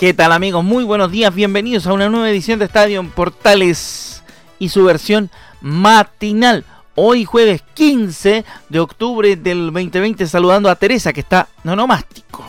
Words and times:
¿Qué 0.00 0.14
tal 0.14 0.32
amigos? 0.32 0.64
Muy 0.64 0.82
buenos 0.82 1.12
días, 1.12 1.34
bienvenidos 1.34 1.86
a 1.86 1.92
una 1.92 2.08
nueva 2.08 2.30
edición 2.30 2.58
de 2.58 2.64
Estadio 2.64 3.06
Portales 3.10 4.22
y 4.58 4.70
su 4.70 4.82
versión 4.82 5.28
matinal. 5.60 6.64
Hoy 6.94 7.26
jueves 7.26 7.62
15 7.74 8.46
de 8.70 8.80
octubre 8.80 9.36
del 9.36 9.66
2020 9.66 10.26
saludando 10.26 10.70
a 10.70 10.76
Teresa 10.76 11.12
que 11.12 11.20
está 11.20 11.48
nonomástico. 11.64 12.42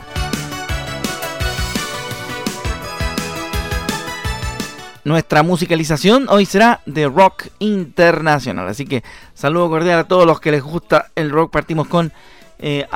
Nuestra 5.04 5.44
musicalización 5.44 6.28
hoy 6.30 6.46
será 6.46 6.80
de 6.86 7.10
rock 7.10 7.48
internacional, 7.60 8.70
así 8.70 8.86
que 8.86 9.04
saludo 9.34 9.68
cordial 9.68 10.00
a 10.00 10.08
todos 10.08 10.26
los 10.26 10.40
que 10.40 10.52
les 10.52 10.64
gusta 10.64 11.12
el 11.16 11.30
rock. 11.30 11.52
Partimos 11.52 11.90
con 11.90 12.14
eh. 12.62 12.88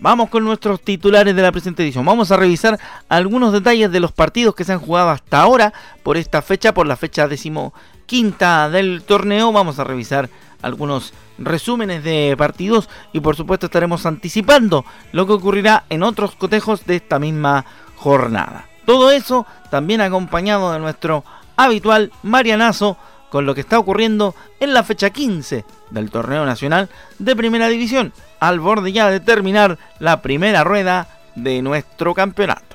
Vamos 0.00 0.28
con 0.28 0.44
nuestros 0.44 0.80
titulares 0.82 1.34
de 1.34 1.42
la 1.42 1.50
presente 1.50 1.82
edición. 1.82 2.04
Vamos 2.04 2.30
a 2.30 2.36
revisar 2.36 2.78
algunos 3.08 3.52
detalles 3.52 3.90
de 3.90 4.00
los 4.00 4.12
partidos 4.12 4.54
que 4.54 4.64
se 4.64 4.72
han 4.72 4.80
jugado 4.80 5.10
hasta 5.10 5.40
ahora 5.40 5.72
por 6.02 6.16
esta 6.16 6.42
fecha, 6.42 6.74
por 6.74 6.86
la 6.86 6.96
fecha 6.96 7.26
decimoquinta 7.26 8.68
del 8.68 9.02
torneo. 9.02 9.50
Vamos 9.50 9.78
a 9.78 9.84
revisar 9.84 10.28
algunos 10.60 11.14
resúmenes 11.38 12.04
de 12.04 12.34
partidos 12.36 12.88
y 13.12 13.20
por 13.20 13.36
supuesto 13.36 13.66
estaremos 13.66 14.06
anticipando 14.06 14.84
lo 15.12 15.26
que 15.26 15.32
ocurrirá 15.32 15.84
en 15.90 16.02
otros 16.02 16.34
cotejos 16.34 16.84
de 16.86 16.96
esta 16.96 17.18
misma 17.18 17.64
jornada. 17.96 18.66
Todo 18.84 19.10
eso 19.10 19.46
también 19.70 20.00
acompañado 20.00 20.72
de 20.72 20.78
nuestro 20.78 21.24
habitual 21.56 22.12
Marianazo 22.22 22.98
con 23.30 23.46
lo 23.46 23.54
que 23.54 23.62
está 23.62 23.78
ocurriendo 23.78 24.34
en 24.60 24.74
la 24.74 24.84
fecha 24.84 25.10
15 25.10 25.64
del 25.90 26.10
torneo 26.10 26.44
nacional 26.44 26.88
de 27.18 27.34
primera 27.34 27.68
división 27.68 28.12
al 28.48 28.60
borde 28.60 28.92
ya 28.92 29.08
de 29.10 29.20
terminar 29.20 29.78
la 29.98 30.20
primera 30.20 30.64
rueda 30.64 31.08
de 31.34 31.62
nuestro 31.62 32.14
campeonato. 32.14 32.74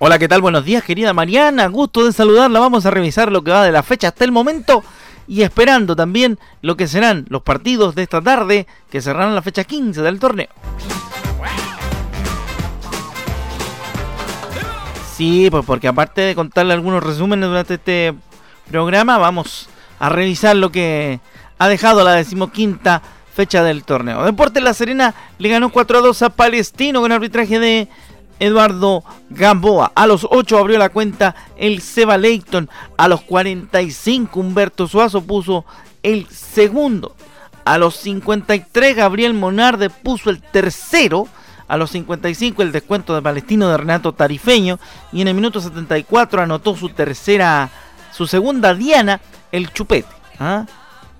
Hola, 0.00 0.18
¿qué 0.20 0.28
tal? 0.28 0.40
Buenos 0.40 0.64
días, 0.64 0.84
querida 0.84 1.12
Mariana. 1.12 1.66
Gusto 1.66 2.04
de 2.04 2.12
saludarla. 2.12 2.60
Vamos 2.60 2.86
a 2.86 2.90
revisar 2.90 3.32
lo 3.32 3.42
que 3.42 3.50
va 3.50 3.64
de 3.64 3.72
la 3.72 3.82
fecha 3.82 4.08
hasta 4.08 4.24
el 4.24 4.30
momento 4.30 4.84
y 5.28 5.42
esperando 5.42 5.94
también 5.94 6.38
lo 6.62 6.76
que 6.76 6.88
serán 6.88 7.26
los 7.28 7.42
partidos 7.42 7.94
de 7.94 8.02
esta 8.02 8.20
tarde 8.22 8.66
que 8.90 9.02
cerrarán 9.02 9.34
la 9.34 9.42
fecha 9.42 9.62
15 9.62 10.00
del 10.02 10.18
torneo. 10.18 10.48
Sí, 15.14 15.48
pues 15.50 15.64
porque 15.66 15.88
aparte 15.88 16.22
de 16.22 16.34
contarle 16.34 16.72
algunos 16.72 17.02
resúmenes 17.02 17.48
durante 17.48 17.74
este 17.74 18.14
programa, 18.70 19.18
vamos 19.18 19.68
a 19.98 20.08
revisar 20.08 20.56
lo 20.56 20.70
que 20.70 21.20
ha 21.58 21.68
dejado 21.68 22.04
la 22.04 22.12
decimoquinta 22.12 23.02
fecha 23.34 23.62
del 23.62 23.84
torneo. 23.84 24.24
Deportes 24.24 24.62
La 24.62 24.74
Serena 24.74 25.14
le 25.38 25.48
ganó 25.48 25.70
4 25.70 25.98
a 25.98 26.02
2 26.02 26.22
a 26.22 26.30
Palestino 26.30 27.00
con 27.00 27.12
arbitraje 27.12 27.58
de 27.58 27.88
Eduardo 28.40 29.04
Gamboa. 29.30 29.92
A 29.94 30.06
los 30.06 30.26
8 30.30 30.58
abrió 30.58 30.78
la 30.78 30.88
cuenta 30.88 31.34
el 31.56 31.80
Seba 31.80 32.16
Leighton. 32.16 32.68
A 32.96 33.08
los 33.08 33.22
45 33.22 34.40
Humberto 34.40 34.86
Suazo 34.86 35.22
puso 35.22 35.64
el 36.02 36.28
segundo. 36.28 37.14
A 37.64 37.78
los 37.78 37.96
53 37.96 38.96
Gabriel 38.96 39.34
Monarde 39.34 39.90
puso 39.90 40.30
el 40.30 40.40
tercero. 40.40 41.28
A 41.66 41.76
los 41.76 41.90
55 41.90 42.62
el 42.62 42.72
descuento 42.72 43.14
de 43.14 43.22
Palestino 43.22 43.68
de 43.68 43.76
Renato 43.76 44.12
Tarifeño. 44.12 44.78
Y 45.12 45.20
en 45.20 45.28
el 45.28 45.34
minuto 45.34 45.60
74 45.60 46.42
anotó 46.42 46.76
su 46.76 46.88
tercera, 46.90 47.70
su 48.12 48.26
segunda 48.26 48.74
diana, 48.74 49.20
el 49.52 49.72
Chupete. 49.72 50.08
¿ah? 50.38 50.66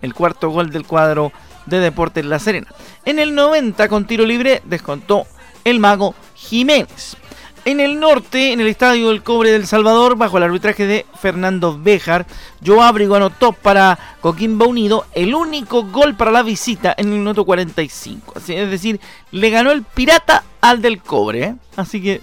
El 0.01 0.15
cuarto 0.15 0.51
gol 0.51 0.71
del 0.71 0.87
cuadro 0.87 1.33
de 1.67 1.81
Deportes 1.81 2.25
La 2.25 2.39
Serena. 2.39 2.69
En 3.05 3.19
el 3.19 3.35
90 3.35 3.89
con 3.89 4.07
tiro 4.07 4.25
libre 4.25 4.63
descontó 4.65 5.27
el 5.65 5.81
mago 5.81 6.15
Jiménez. 6.39 7.17
En 7.65 7.81
el 7.81 8.01
norte, 8.01 8.53
en 8.53 8.61
el 8.61 8.69
Estadio 8.69 9.09
del 9.09 9.23
Cobre 9.23 9.51
del 9.51 9.67
Salvador, 9.67 10.17
bajo 10.17 10.39
el 10.39 10.45
arbitraje 10.45 10.87
de 10.87 11.05
Fernando 11.21 11.79
Béjar, 11.79 12.27
Joe 12.65 12.81
Abrigo 12.81 13.17
anotó 13.17 13.53
para 13.53 13.99
Coquimbo 14.23 14.67
Unido 14.67 15.05
el 15.13 15.35
único 15.35 15.83
gol 15.85 16.15
para 16.15 16.31
la 16.31 16.43
visita 16.43 16.95
en 16.97 17.13
el 17.13 17.19
minuto 17.19 17.45
45. 17.45 18.35
es 18.39 18.71
decir, 18.71 19.01
le 19.33 19.51
ganó 19.51 19.71
el 19.71 19.83
Pirata 19.83 20.45
al 20.63 20.81
del 20.81 21.03
Cobre. 21.03 21.43
¿eh? 21.45 21.55
Así 21.77 22.01
que 22.01 22.23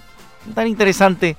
tan 0.54 0.66
interesante 0.66 1.36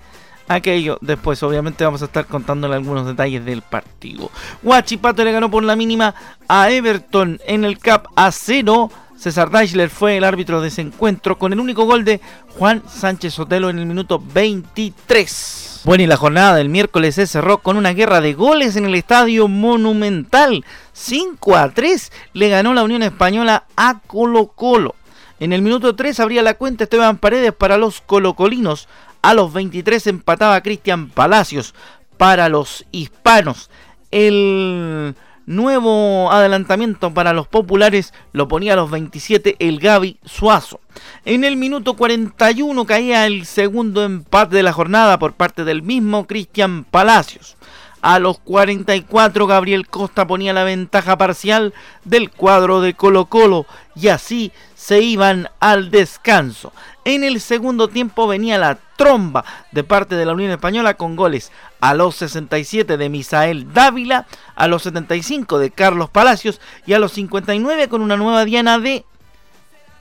aquello. 0.48 0.98
Después, 1.02 1.42
obviamente, 1.44 1.84
vamos 1.84 2.02
a 2.02 2.06
estar 2.06 2.26
contándole 2.28 2.76
algunos 2.76 3.06
detalles 3.06 3.44
del 3.44 3.62
partido. 3.62 4.32
Huachipato 4.64 5.24
le 5.24 5.32
ganó 5.32 5.52
por 5.52 5.64
la 5.64 5.76
mínima 5.76 6.16
a 6.48 6.70
Everton 6.70 7.40
en 7.46 7.66
el 7.66 7.80
Cap 7.80 8.08
a 8.16 8.32
0 8.32 8.90
César 9.18 9.50
Deichler 9.50 9.90
fue 9.90 10.16
el 10.16 10.24
árbitro 10.24 10.62
de 10.62 10.68
ese 10.68 10.82
encuentro 10.82 11.40
con 11.40 11.52
el 11.52 11.60
único 11.60 11.86
gol 11.86 12.06
de 12.06 12.22
Juan 12.58 12.84
Sánchez 12.88 13.34
Sotelo 13.34 13.70
en 13.70 13.80
el 13.80 13.88
minuto 13.88 14.22
23. 14.34 15.82
Bueno, 15.86 16.04
y 16.04 16.08
la 16.08 16.18
jornada 16.18 16.56
del 16.56 16.70
miércoles 16.70 17.16
se 17.16 17.26
cerró 17.26 17.58
con 17.58 17.78
una 17.78 17.94
guerra 17.94 18.22
de 18.22 18.34
goles 18.34 18.76
en 18.76 18.86
el 18.86 18.94
estadio 18.94 19.48
Monumental. 19.48 20.64
5 20.94 21.56
a 21.56 21.70
3 21.70 22.12
le 22.34 22.50
ganó 22.50 22.76
la 22.76 22.84
Unión 22.84 23.02
Española 23.02 23.66
a 23.76 24.02
Colo 24.06 24.48
Colo. 24.48 24.94
En 25.40 25.52
el 25.52 25.64
minuto 25.64 25.96
3 25.96 26.20
abría 26.20 26.44
la 26.44 26.54
cuenta 26.54 26.84
Esteban 26.84 27.18
Paredes 27.18 27.54
para 27.54 27.78
los 27.78 28.02
colocolinos. 28.02 28.88
A 29.24 29.34
los 29.34 29.52
23 29.52 30.06
empataba 30.08 30.62
Cristian 30.62 31.10
Palacios 31.10 31.74
para 32.18 32.50
los 32.50 32.86
hispanos. 32.92 33.72
El 34.12 35.16
Nuevo 35.48 36.30
adelantamiento 36.30 37.14
para 37.14 37.32
los 37.32 37.48
populares 37.48 38.14
lo 38.34 38.50
ponía 38.50 38.74
a 38.74 38.76
los 38.76 38.92
27 38.92 39.56
el 39.60 39.80
Gaby 39.80 40.20
Suazo. 40.26 40.82
En 41.24 41.46
el 41.46 41.56
minuto 41.56 41.96
41 41.96 42.86
caía 42.86 43.26
el 43.26 43.46
segundo 43.46 44.04
empate 44.04 44.58
de 44.58 44.64
la 44.64 44.74
jornada 44.74 45.18
por 45.20 45.36
parte 45.36 45.64
del 45.64 45.84
mismo 45.84 46.28
Cristian 46.28 46.84
Palacios. 46.84 47.57
A 48.02 48.20
los 48.20 48.40
44 48.40 49.48
Gabriel 49.48 49.88
Costa 49.88 50.28
ponía 50.28 50.54
la 50.54 50.64
ventaja 50.64 51.18
parcial 51.18 51.74
del 52.06 52.30
cuadro 52.30 52.82
de 52.82 52.94
Colo 52.94 53.26
Colo 53.26 53.66
y 53.96 54.10
así 54.10 54.52
se 54.76 55.02
iban 55.02 55.50
al 55.60 55.90
descanso. 55.90 56.74
En 57.06 57.24
el 57.24 57.42
segundo 57.42 57.88
tiempo 57.88 58.28
venía 58.28 58.58
la 58.58 58.78
tromba 58.98 59.44
de 59.72 59.84
parte 59.84 60.16
de 60.16 60.26
la 60.26 60.34
Unión 60.34 60.52
Española 60.52 60.94
con 60.96 61.16
goles 61.16 61.52
a 61.80 61.94
los 61.94 62.16
67 62.16 62.98
de 62.98 63.10
Misael 63.10 63.74
Dávila, 63.74 64.28
a 64.56 64.68
los 64.68 64.84
75 64.84 65.60
de 65.60 65.72
Carlos 65.72 66.10
Palacios 66.10 66.62
y 66.86 66.94
a 66.94 67.00
los 67.00 67.14
59 67.14 67.90
con 67.90 68.02
una 68.02 68.18
nueva 68.18 68.46
diana 68.46 68.80
de 68.80 69.06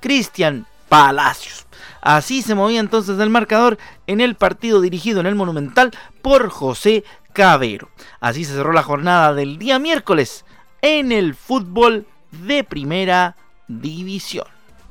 Cristian 0.01 0.67
Palacios. 0.89 1.66
Así 2.07 2.41
se 2.41 2.55
movía 2.55 2.79
entonces 2.79 3.19
el 3.19 3.31
marcador 3.31 3.79
en 4.07 4.21
el 4.21 4.37
partido 4.37 4.81
dirigido 4.81 5.19
en 5.19 5.27
el 5.27 5.35
Monumental 5.35 5.91
por 6.23 6.51
José 6.51 7.03
Cabero. 7.33 7.89
Así 8.21 8.45
se 8.45 8.53
cerró 8.53 8.73
la 8.73 8.85
jornada 8.85 9.35
del 9.35 9.59
día 9.59 9.81
miércoles 9.81 10.45
en 10.83 11.11
el 11.11 11.35
fútbol 11.35 12.07
de 12.31 12.63
primera 12.63 13.35
división. 13.67 14.47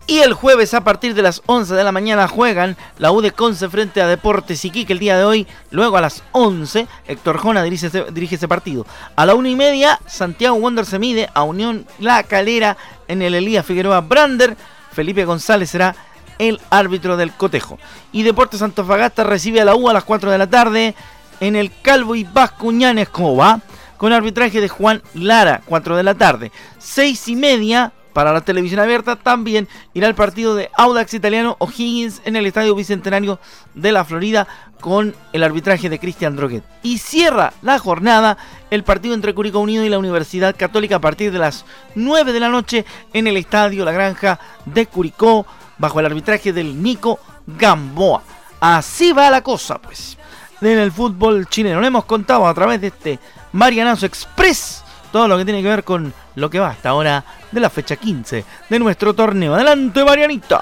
Y 0.07 0.19
el 0.19 0.33
jueves 0.33 0.73
a 0.73 0.83
partir 0.83 1.13
de 1.13 1.21
las 1.21 1.41
11 1.45 1.73
de 1.75 1.85
la 1.85 1.93
mañana 1.93 2.27
juegan 2.27 2.75
la 2.97 3.13
U 3.13 3.21
de 3.21 3.31
Conce 3.31 3.69
frente 3.69 4.01
a 4.01 4.07
Deportes 4.07 4.65
Iquique 4.65 4.91
el 4.91 4.99
día 4.99 5.17
de 5.17 5.23
hoy. 5.23 5.47
Luego 5.71 5.95
a 5.95 6.01
las 6.01 6.21
11 6.33 6.85
Héctor 7.07 7.37
Jona 7.37 7.63
dirige 7.63 7.87
ese, 7.87 8.11
dirige 8.11 8.45
partido. 8.49 8.85
A 9.15 9.25
la 9.25 9.35
1 9.35 9.47
y 9.47 9.55
media 9.55 10.01
Santiago 10.05 10.57
Wander 10.57 10.85
se 10.85 10.99
mide 10.99 11.29
a 11.33 11.43
Unión 11.43 11.87
La 11.97 12.23
Calera 12.23 12.75
en 13.07 13.21
el 13.21 13.35
Elías 13.35 13.65
Figueroa 13.65 14.01
Brander. 14.01 14.57
Felipe 14.91 15.23
González 15.23 15.69
será 15.69 15.95
el 16.39 16.59
árbitro 16.69 17.17
del 17.17 17.31
cotejo. 17.33 17.79
Y 18.11 18.23
Deportes 18.23 18.61
Antofagasta 18.61 19.23
recibe 19.23 19.61
a 19.61 19.65
la 19.65 19.75
U 19.75 19.89
a 19.89 19.93
las 19.93 20.03
4 20.03 20.31
de 20.31 20.37
la 20.37 20.49
tarde 20.49 20.95
en 21.39 21.55
el 21.55 21.71
Calvo 21.81 22.15
y 22.15 22.23
Bascuñán 22.23 22.97
Escoba, 22.97 23.59
con 23.97 24.13
arbitraje 24.13 24.61
de 24.61 24.69
Juan 24.69 25.01
Lara, 25.13 25.61
4 25.65 25.97
de 25.97 26.03
la 26.03 26.15
tarde. 26.15 26.51
6 26.79 27.27
y 27.29 27.35
media, 27.35 27.93
para 28.15 28.31
la 28.31 28.39
televisión 28.39 28.79
abierta 28.79 29.17
también 29.17 29.67
irá 29.93 30.07
el 30.07 30.15
partido 30.15 30.55
de 30.55 30.69
Audax 30.77 31.13
Italiano 31.13 31.57
O'Higgins 31.59 32.21
en 32.23 32.37
el 32.37 32.45
Estadio 32.45 32.73
Bicentenario 32.73 33.39
de 33.73 33.91
la 33.91 34.05
Florida 34.05 34.47
con 34.79 35.13
el 35.33 35.43
arbitraje 35.43 35.89
de 35.89 35.99
Cristian 35.99 36.37
Droguet. 36.37 36.63
Y 36.81 36.99
cierra 36.99 37.51
la 37.61 37.77
jornada 37.77 38.37
el 38.71 38.85
partido 38.85 39.15
entre 39.15 39.33
Curicó 39.33 39.59
Unido 39.59 39.83
y 39.83 39.89
la 39.89 39.99
Universidad 39.99 40.55
Católica 40.55 40.95
a 40.95 41.01
partir 41.01 41.33
de 41.33 41.39
las 41.39 41.65
9 41.95 42.31
de 42.31 42.39
la 42.39 42.47
noche 42.47 42.85
en 43.11 43.27
el 43.27 43.35
Estadio 43.35 43.83
La 43.83 43.91
Granja 43.91 44.39
de 44.63 44.85
Curicó 44.85 45.45
bajo 45.77 45.99
el 45.99 46.05
arbitraje 46.05 46.53
del 46.53 46.81
Nico 46.81 47.19
Gamboa. 47.45 48.21
Así 48.59 49.11
va 49.11 49.29
la 49.29 49.41
cosa, 49.41 49.77
pues. 49.79 50.17
En 50.61 50.79
el 50.79 50.91
fútbol 50.91 51.47
chileno. 51.47 51.81
Le 51.81 51.87
hemos 51.87 52.05
contado 52.05 52.47
a 52.47 52.53
través 52.53 52.81
de 52.81 52.87
este 52.87 53.19
Marianazo 53.51 54.05
Express 54.05 54.83
todo 55.11 55.27
lo 55.27 55.37
que 55.37 55.45
tiene 55.45 55.61
que 55.61 55.69
ver 55.69 55.83
con 55.83 56.13
lo 56.35 56.49
que 56.49 56.59
va 56.59 56.69
hasta 56.69 56.89
ahora 56.89 57.23
de 57.51 57.59
la 57.61 57.69
fecha 57.69 57.95
15 57.95 58.43
de 58.69 58.79
nuestro 58.79 59.13
torneo. 59.13 59.53
Adelante, 59.53 60.03
Marianita. 60.03 60.59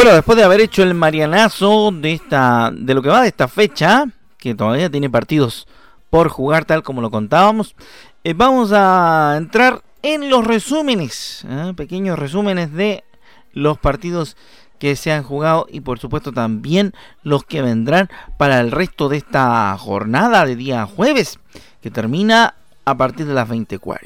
Bueno, 0.00 0.14
después 0.14 0.38
de 0.38 0.44
haber 0.44 0.62
hecho 0.62 0.82
el 0.82 0.94
marianazo 0.94 1.90
de 1.92 2.14
esta 2.14 2.70
de 2.72 2.94
lo 2.94 3.02
que 3.02 3.10
va 3.10 3.20
de 3.20 3.28
esta 3.28 3.48
fecha, 3.48 4.06
que 4.38 4.54
todavía 4.54 4.88
tiene 4.88 5.10
partidos 5.10 5.68
por 6.08 6.30
jugar 6.30 6.64
tal 6.64 6.82
como 6.82 7.02
lo 7.02 7.10
contábamos, 7.10 7.76
eh, 8.24 8.32
vamos 8.32 8.72
a 8.72 9.34
entrar 9.36 9.82
en 10.00 10.30
los 10.30 10.46
resúmenes, 10.46 11.44
¿eh? 11.46 11.74
pequeños 11.76 12.18
resúmenes 12.18 12.72
de 12.72 13.04
los 13.52 13.76
partidos 13.76 14.38
que 14.78 14.96
se 14.96 15.12
han 15.12 15.22
jugado 15.22 15.66
y 15.68 15.82
por 15.82 15.98
supuesto 15.98 16.32
también 16.32 16.94
los 17.22 17.44
que 17.44 17.60
vendrán 17.60 18.08
para 18.38 18.58
el 18.60 18.70
resto 18.70 19.10
de 19.10 19.18
esta 19.18 19.76
jornada 19.76 20.46
de 20.46 20.56
día 20.56 20.86
jueves, 20.86 21.38
que 21.82 21.90
termina 21.90 22.54
a 22.86 22.96
partir 22.96 23.26
de 23.26 23.34
las 23.34 23.46
20:40. 23.50 24.00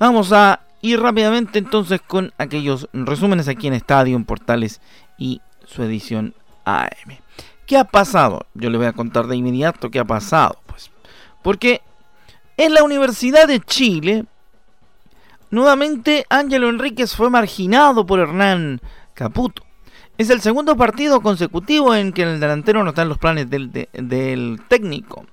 Vamos 0.00 0.32
a 0.32 0.65
y 0.86 0.94
rápidamente 0.94 1.58
entonces 1.58 2.00
con 2.00 2.32
aquellos 2.38 2.88
resúmenes 2.92 3.48
aquí 3.48 3.66
en 3.66 3.72
Estadio, 3.72 4.14
en 4.14 4.24
Portales 4.24 4.80
y 5.18 5.40
su 5.64 5.82
edición 5.82 6.32
AM. 6.64 7.18
¿Qué 7.66 7.76
ha 7.76 7.82
pasado? 7.82 8.46
Yo 8.54 8.70
le 8.70 8.78
voy 8.78 8.86
a 8.86 8.92
contar 8.92 9.26
de 9.26 9.34
inmediato 9.34 9.90
qué 9.90 9.98
ha 9.98 10.04
pasado. 10.04 10.60
Pues. 10.64 10.92
Porque 11.42 11.80
en 12.56 12.72
la 12.72 12.84
Universidad 12.84 13.48
de 13.48 13.58
Chile, 13.58 14.26
nuevamente 15.50 16.24
Ángelo 16.30 16.68
Enríquez 16.68 17.16
fue 17.16 17.30
marginado 17.30 18.06
por 18.06 18.20
Hernán 18.20 18.80
Caputo. 19.12 19.64
Es 20.18 20.30
el 20.30 20.40
segundo 20.40 20.76
partido 20.76 21.20
consecutivo 21.20 21.96
en 21.96 22.12
que 22.12 22.22
el 22.22 22.38
delantero 22.38 22.84
no 22.84 22.90
está 22.90 23.02
en 23.02 23.08
los 23.08 23.18
planes 23.18 23.50
del, 23.50 23.72
del 23.72 24.60
técnico. 24.68 25.26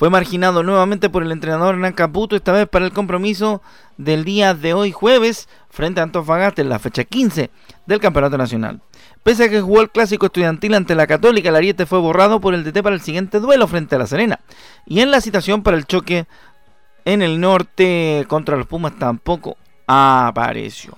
Fue 0.00 0.08
marginado 0.08 0.62
nuevamente 0.62 1.10
por 1.10 1.22
el 1.22 1.30
entrenador 1.30 1.74
Hernán 1.74 1.92
Caputo, 1.92 2.34
esta 2.34 2.52
vez 2.52 2.66
para 2.66 2.86
el 2.86 2.90
compromiso 2.90 3.60
del 3.98 4.24
día 4.24 4.54
de 4.54 4.72
hoy 4.72 4.92
jueves 4.92 5.46
frente 5.68 6.00
a 6.00 6.04
Antofagasta 6.04 6.62
en 6.62 6.70
la 6.70 6.78
fecha 6.78 7.04
15 7.04 7.50
del 7.84 8.00
Campeonato 8.00 8.38
Nacional. 8.38 8.80
Pese 9.22 9.44
a 9.44 9.50
que 9.50 9.60
jugó 9.60 9.82
el 9.82 9.90
clásico 9.90 10.24
estudiantil 10.24 10.72
ante 10.72 10.94
la 10.94 11.06
Católica, 11.06 11.50
el 11.50 11.56
ariete 11.56 11.84
fue 11.84 11.98
borrado 11.98 12.40
por 12.40 12.54
el 12.54 12.64
DT 12.64 12.82
para 12.82 12.94
el 12.96 13.02
siguiente 13.02 13.40
duelo 13.40 13.68
frente 13.68 13.96
a 13.96 13.98
la 13.98 14.06
Serena. 14.06 14.40
Y 14.86 15.00
en 15.00 15.10
la 15.10 15.20
citación 15.20 15.62
para 15.62 15.76
el 15.76 15.84
choque 15.84 16.24
en 17.04 17.20
el 17.20 17.38
norte 17.38 18.24
contra 18.26 18.56
los 18.56 18.66
Pumas 18.66 18.98
tampoco 18.98 19.58
apareció 19.86 20.94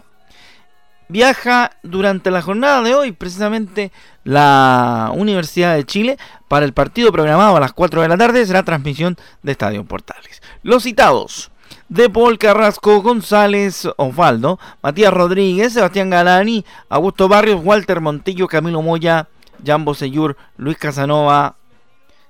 viaja 1.13 1.73
durante 1.83 2.31
la 2.31 2.41
jornada 2.41 2.81
de 2.83 2.95
hoy 2.95 3.13
precisamente 3.13 3.93
la 4.25 5.13
Universidad 5.15 5.75
de 5.75 5.85
Chile 5.85 6.17
para 6.49 6.65
el 6.65 6.73
partido 6.73 7.13
programado 7.13 7.55
a 7.55 7.61
las 7.61 7.75
4 7.75 8.01
de 8.01 8.09
la 8.09 8.17
tarde 8.17 8.47
será 8.47 8.63
transmisión 8.63 9.19
de 9.43 9.53
Estadio 9.53 9.85
Portales. 9.85 10.43
Los 10.63 10.85
citados 10.85 11.51
de 11.91 12.09
Paul 12.09 12.39
Carrasco, 12.39 13.03
González 13.03 13.87
Osvaldo, 13.97 14.59
Matías 14.83 15.13
Rodríguez, 15.13 15.75
Sebastián 15.75 16.09
Galani, 16.09 16.65
Augusto 16.89 17.29
Barrios, 17.29 17.61
Walter 17.63 18.01
Montillo, 18.01 18.49
Camilo 18.49 18.81
Moya, 18.81 19.29
Jambo 19.65 19.95
Seyur, 19.95 20.39
Luis 20.57 20.79
Casanova, 20.79 21.57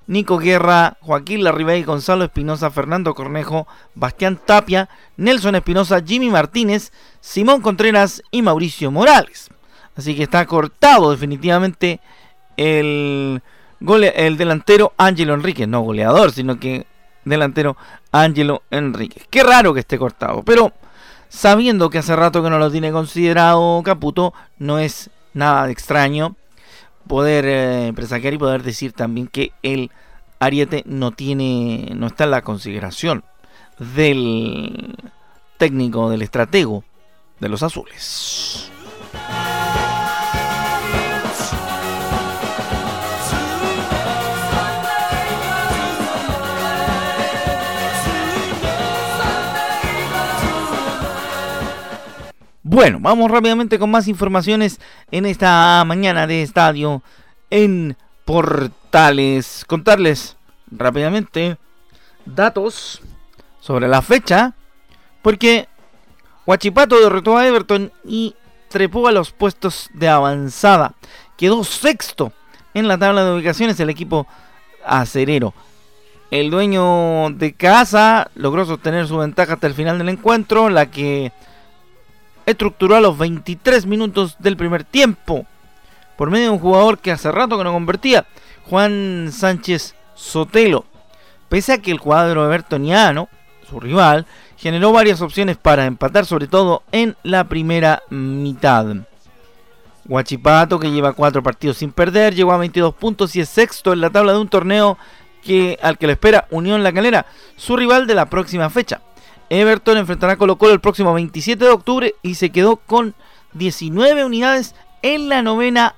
Nico 0.07 0.39
Guerra, 0.39 0.97
Joaquín 1.01 1.45
Larribey, 1.45 1.85
Gonzalo 1.85 2.25
Espinosa, 2.25 2.71
Fernando 2.71 3.15
Cornejo, 3.15 3.67
Bastián 3.95 4.39
Tapia, 4.45 4.89
Nelson 5.17 5.55
Espinosa, 5.55 6.03
Jimmy 6.05 6.31
Martínez, 6.31 6.93
Simón 7.21 7.61
Contreras 7.61 8.23
y 8.31 8.43
Mauricio 8.43 8.91
Morales. 8.91 9.51
Así 9.97 10.17
que 10.17 10.25
está 10.25 10.47
cortado 10.47 11.11
definitivamente 11.11 12.01
el, 12.57 13.43
el 13.81 14.37
delantero 14.37 14.93
Ángelo 14.97 15.35
Enríquez, 15.35 15.69
no 15.69 15.83
goleador, 15.83 16.33
sino 16.33 16.59
que 16.59 16.87
delantero 17.25 17.77
Ángelo 18.11 18.63
Enríquez. 18.71 19.27
Qué 19.31 19.43
raro 19.43 19.75
que 19.75 19.81
esté 19.81 19.99
cortado, 19.99 20.43
pero 20.43 20.73
sabiendo 21.29 21.91
que 21.91 21.99
hace 21.99 22.17
rato 22.17 22.43
que 22.43 22.51
no 22.51 22.59
lo 22.59 22.71
tiene 22.71 22.93
considerado 22.93 23.83
Caputo, 23.85 24.35
no 24.59 24.79
es 24.79 25.11
nada 25.35 25.67
de 25.67 25.73
extraño 25.73 26.37
poder 27.07 27.45
eh, 27.47 27.93
presagiar 27.95 28.35
y 28.35 28.39
poder 28.39 28.63
decir 28.63 28.93
también 28.93 29.27
que 29.27 29.53
el 29.63 29.91
Ariete 30.41 30.83
no 30.87 31.13
tiene, 31.13 31.93
no 31.95 32.09
está 32.09 32.25
en 32.25 32.31
la 32.33 32.43
consideración 32.43 33.25
del 33.79 34.97
técnico, 35.59 36.11
del 36.11 36.23
estratego 36.23 36.85
de 37.39 37.49
los 37.49 37.63
azules. 37.63 38.72
Bueno, 52.73 52.97
vamos 53.03 53.31
rápidamente 53.31 53.79
con 53.79 53.91
más 53.91 54.09
informaciones 54.09 54.81
en 55.11 55.27
esta 55.27 55.85
mañana 55.87 56.27
de 56.27 56.41
estadio 56.41 57.03
en 57.51 57.99
Portales. 58.25 59.67
Contarles 59.67 60.39
rápidamente 60.71 61.59
datos 62.25 63.03
sobre 63.61 63.89
la 63.89 64.01
fecha, 64.01 64.55
porque 65.21 65.69
Huachipato 66.47 66.99
derrotó 66.99 67.37
a 67.37 67.47
Everton 67.47 67.93
y 68.07 68.35
trepó 68.71 69.07
a 69.07 69.13
los 69.13 69.33
puestos 69.33 69.91
de 69.93 70.09
avanzada. 70.09 70.95
Quedó 71.37 71.65
sexto 71.65 72.33
en 72.73 72.89
la 72.89 72.97
tabla 72.97 73.23
de 73.23 73.35
ubicaciones 73.35 73.79
el 73.81 73.91
equipo 73.91 74.27
acerero. 74.83 75.53
El 76.31 76.51
dueño 76.51 77.29
de 77.33 77.53
casa 77.53 78.31
logró 78.35 78.65
sostener 78.65 79.07
su 79.07 79.19
ventaja 79.19 79.53
hasta 79.53 79.67
el 79.67 79.75
final 79.75 79.99
del 79.99 80.09
encuentro, 80.09 80.71
la 80.71 80.91
que 80.91 81.33
estructuró 82.47 82.97
a 82.97 83.01
los 83.01 83.19
23 83.19 83.87
minutos 83.87 84.37
del 84.39 84.57
primer 84.57 84.85
tiempo 84.85 85.47
por 86.17 86.31
medio 86.31 86.45
de 86.45 86.51
un 86.51 86.59
jugador 86.59 86.99
que 86.99 87.11
hace 87.11 87.33
rato 87.33 87.59
que 87.59 87.65
no 87.65 87.73
convertía, 87.73 88.27
Juan 88.69 89.31
Sánchez 89.33 89.95
Sotelo. 90.15 90.85
Pese 91.49 91.73
a 91.73 91.79
que 91.79 91.91
el 91.91 92.01
cuadro 92.01 92.45
evertoniano, 92.45 93.29
su 93.69 93.81
rival, 93.81 94.27
generó 94.57 94.93
varias 94.93 95.21
opciones 95.21 95.57
para 95.57 95.87
empatar, 95.87 96.25
sobre 96.25 96.47
todo 96.47 96.83
en 96.93 97.17
la 97.23 97.45
primera 97.45 98.03
mitad. 98.11 98.87
Huachipato, 100.07 100.79
que 100.79 100.91
lleva 100.91 101.13
cuatro 101.13 101.43
partidos 101.43 101.79
sin 101.79 101.93
perder, 101.93 102.35
llegó 102.35 102.53
a 102.53 102.59
22 102.59 102.95
puntos 102.95 103.35
y 103.37 103.41
es 103.41 103.49
sexto 103.49 103.93
en 103.93 104.01
la 104.01 104.11
tabla 104.11 104.33
de 104.33 104.39
un 104.39 104.49
torneo 104.49 104.99
que, 105.43 105.79
al 105.83 105.99
que 105.99 106.07
le 106.07 106.13
espera 106.15 106.47
Unión 106.51 106.83
La 106.83 106.93
Calera, 106.93 107.27
su 107.57 107.77
rival 107.77 108.07
de 108.07 108.15
la 108.15 108.27
próxima 108.27 108.71
fecha. 108.71 109.01
Everton 109.53 109.99
enfrentará 109.99 110.33
a 110.33 110.37
Colo 110.37 110.57
Colo 110.57 110.73
el 110.73 110.81
próximo 110.81 111.13
27 111.13 111.63
de 111.63 111.71
octubre 111.71 112.15
y 112.23 112.37
se 112.37 112.49
quedó 112.49 112.77
con 112.77 113.15
19 113.53 114.25
unidades 114.25 114.75
en 115.03 115.29
la 115.29 115.43
novena 115.43 115.95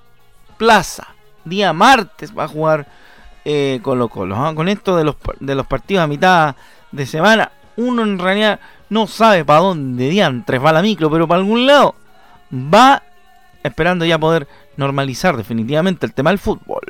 plaza. 0.57 1.15
Día 1.45 1.73
martes 1.73 2.37
va 2.37 2.45
a 2.45 2.49
jugar 2.49 2.89
eh, 3.45 3.79
Colo 3.81 4.09
Colo. 4.09 4.35
¿ah? 4.35 4.53
Con 4.57 4.69
esto 4.69 4.97
de 4.97 5.05
los, 5.05 5.15
de 5.39 5.55
los 5.55 5.69
partidos 5.69 6.03
a 6.03 6.09
mitad 6.09 6.57
de 6.91 7.07
semana, 7.07 7.53
uno 7.77 8.03
en 8.03 8.19
realidad 8.19 8.59
no 8.91 9.07
sabe 9.07 9.45
para 9.45 9.61
dónde 9.61 10.09
diantres 10.09 10.61
va 10.61 10.73
la 10.73 10.83
micro, 10.83 11.09
pero 11.09 11.29
para 11.29 11.39
algún 11.39 11.65
lado 11.65 11.95
va 12.53 13.05
esperando 13.63 14.05
ya 14.05 14.19
poder 14.19 14.49
normalizar 14.77 15.37
definitivamente 15.37 16.07
el 16.07 16.13
tema 16.13 16.31
del 16.31 16.41
fútbol. 16.41 16.83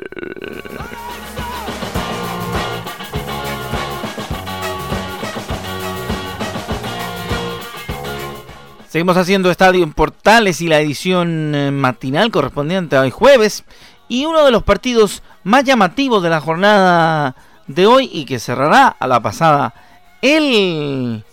Seguimos 8.95 9.17
haciendo 9.17 9.51
Estadio 9.51 9.83
en 9.83 9.91
Portales 9.91 10.61
y 10.61 10.69
la 10.69 10.79
edición 10.79 11.53
eh, 11.53 11.69
matinal 11.69 12.31
correspondiente 12.31 12.95
a 12.95 13.01
hoy 13.01 13.11
jueves. 13.11 13.65
Y 14.07 14.23
uno 14.23 14.45
de 14.45 14.51
los 14.51 14.63
partidos 14.63 15.21
más 15.43 15.65
llamativos 15.65 16.23
de 16.23 16.29
la 16.29 16.39
jornada 16.39 17.35
de 17.67 17.87
hoy 17.87 18.09
y 18.13 18.23
que 18.23 18.39
cerrará 18.39 18.87
a 18.87 19.05
la 19.07 19.19
pasada 19.19 19.73
el, 20.21 21.25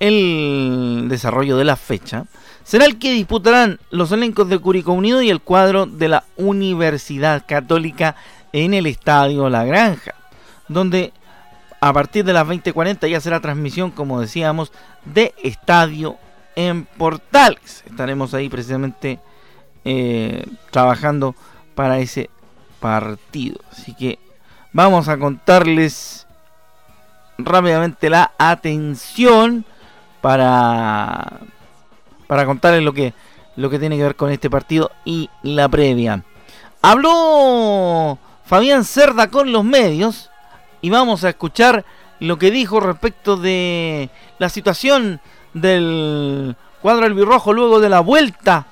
el 0.00 1.06
desarrollo 1.08 1.56
de 1.56 1.64
la 1.64 1.76
fecha 1.76 2.24
será 2.64 2.86
el 2.86 2.98
que 2.98 3.12
disputarán 3.12 3.78
los 3.90 4.10
elencos 4.10 4.48
de 4.48 4.58
Curicó 4.58 4.90
Unido 4.90 5.22
y 5.22 5.30
el 5.30 5.40
cuadro 5.40 5.86
de 5.86 6.08
la 6.08 6.24
Universidad 6.36 7.44
Católica 7.46 8.16
en 8.52 8.74
el 8.74 8.84
Estadio 8.86 9.48
La 9.48 9.64
Granja, 9.64 10.16
donde 10.66 11.12
a 11.80 11.92
partir 11.92 12.24
de 12.24 12.32
las 12.32 12.48
20:40 12.48 13.08
ya 13.08 13.20
será 13.20 13.38
transmisión, 13.38 13.92
como 13.92 14.20
decíamos, 14.20 14.72
de 15.04 15.34
Estadio 15.44 16.16
en 16.56 16.84
Portales. 16.84 17.84
Estaremos 17.86 18.34
ahí 18.34 18.48
precisamente 18.48 19.20
eh, 19.84 20.44
trabajando 20.72 21.36
para 21.74 21.98
ese 22.00 22.30
partido. 22.80 23.60
Así 23.70 23.94
que 23.94 24.18
vamos 24.72 25.08
a 25.08 25.18
contarles 25.18 26.26
rápidamente 27.38 28.10
la 28.10 28.32
atención 28.38 29.64
para, 30.20 31.40
para 32.26 32.46
contarles 32.46 32.82
lo 32.82 32.92
que, 32.92 33.14
lo 33.54 33.70
que 33.70 33.78
tiene 33.78 33.96
que 33.96 34.02
ver 34.02 34.16
con 34.16 34.32
este 34.32 34.50
partido 34.50 34.90
y 35.04 35.30
la 35.42 35.68
previa. 35.68 36.24
Habló 36.82 38.18
Fabián 38.44 38.84
Cerda 38.84 39.28
con 39.28 39.52
los 39.52 39.64
medios 39.64 40.30
y 40.80 40.90
vamos 40.90 41.24
a 41.24 41.28
escuchar 41.28 41.84
lo 42.18 42.38
que 42.38 42.50
dijo 42.50 42.80
respecto 42.80 43.36
de 43.36 44.08
la 44.38 44.48
situación 44.48 45.20
del 45.60 46.54
cuadro 46.82 47.06
albirrojo 47.06 47.52
luego 47.52 47.80
de 47.80 47.88
la 47.88 48.00
vuelta 48.00 48.66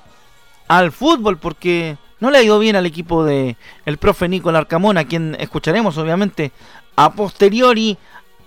al 0.69 0.93
fútbol 0.93 1.38
porque 1.38 1.97
no 2.21 2.31
le 2.31 2.38
ha 2.38 2.43
ido 2.43 2.59
bien 2.59 2.76
al 2.76 2.87
equipo 2.87 3.25
de 3.25 3.57
el 3.85 3.99
profe 3.99 4.29
Nicolás 4.29 4.61
Arcamón, 4.61 4.99
a 4.99 5.05
quien 5.05 5.37
escucharemos 5.38 5.99
obviamente 5.99 6.53
a 6.97 7.12
posteriori 7.12 7.99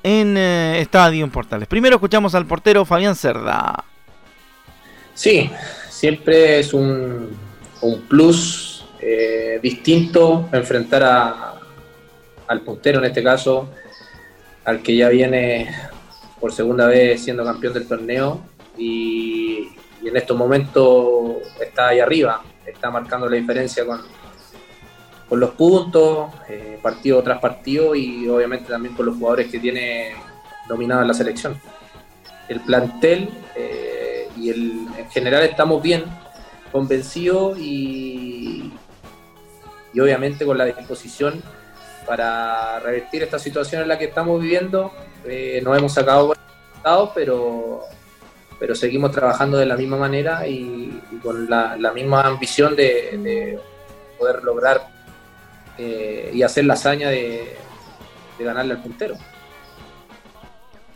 en 0.03 0.37
eh, 0.37 0.79
Estadio 0.79 1.23
en 1.23 1.31
Portales. 1.31 1.67
Primero 1.67 1.95
escuchamos 1.95 2.33
al 2.35 2.45
portero 2.45 2.85
Fabián 2.85 3.15
Cerda. 3.15 3.83
Sí, 5.13 5.49
siempre 5.89 6.59
es 6.59 6.73
un, 6.73 7.35
un 7.81 8.01
plus 8.01 8.85
eh, 8.99 9.59
distinto 9.61 10.47
enfrentar 10.51 11.03
a, 11.03 11.55
al 12.47 12.61
puntero 12.61 12.99
en 12.99 13.05
este 13.05 13.23
caso, 13.23 13.69
al 14.63 14.81
que 14.81 14.95
ya 14.95 15.09
viene 15.09 15.69
por 16.39 16.51
segunda 16.51 16.87
vez 16.87 17.23
siendo 17.23 17.43
campeón 17.43 17.73
del 17.73 17.87
torneo 17.87 18.41
y, 18.77 19.69
en 20.03 20.15
estos 20.15 20.37
momentos 20.37 21.37
está 21.59 21.89
ahí 21.89 21.99
arriba, 21.99 22.41
está 22.65 22.89
marcando 22.89 23.27
la 23.27 23.35
diferencia 23.35 23.85
con, 23.85 23.99
con 25.27 25.39
los 25.39 25.49
puntos, 25.49 26.31
eh, 26.47 26.79
partido 26.81 27.21
tras 27.23 27.39
partido 27.39 27.93
y 27.93 28.29
obviamente 28.29 28.69
también 28.69 28.95
con 28.95 29.07
los 29.07 29.17
jugadores 29.17 29.51
que 29.51 29.59
tiene 29.59 30.15
dominada 30.69 31.03
la 31.03 31.13
selección. 31.13 31.59
El 32.47 32.61
plantel 32.61 33.29
eh, 33.55 34.29
y 34.37 34.49
el, 34.49 34.87
en 34.97 35.09
general 35.09 35.43
estamos 35.43 35.81
bien 35.81 36.05
convencidos 36.71 37.57
y, 37.59 38.71
y 39.93 39.99
obviamente 39.99 40.45
con 40.45 40.57
la 40.57 40.65
disposición 40.65 41.41
para 42.05 42.79
revertir 42.79 43.23
esta 43.23 43.37
situación 43.37 43.81
en 43.81 43.89
la 43.89 43.99
que 43.99 44.05
estamos 44.05 44.41
viviendo. 44.41 44.91
Eh, 45.29 45.61
no 45.63 45.75
hemos 45.75 45.93
sacado 45.93 46.27
buenos 46.27 46.45
resultados, 46.69 47.11
pero, 47.13 47.81
pero 48.59 48.75
seguimos 48.75 49.11
trabajando 49.11 49.57
de 49.57 49.65
la 49.65 49.75
misma 49.75 49.97
manera 49.97 50.47
y, 50.47 51.01
con 51.21 51.49
la, 51.49 51.75
misma 51.93 52.21
ambición 52.21 52.75
de, 52.75 53.59
poder 54.17 54.43
lograr 54.43 54.87
eh, 55.77 56.31
y 56.33 56.41
hacer 56.41 56.65
la 56.65 56.73
hazaña 56.73 57.09
de 57.09 57.55
ganarle 58.39 58.73
al 58.73 58.81
puntero. 58.81 59.15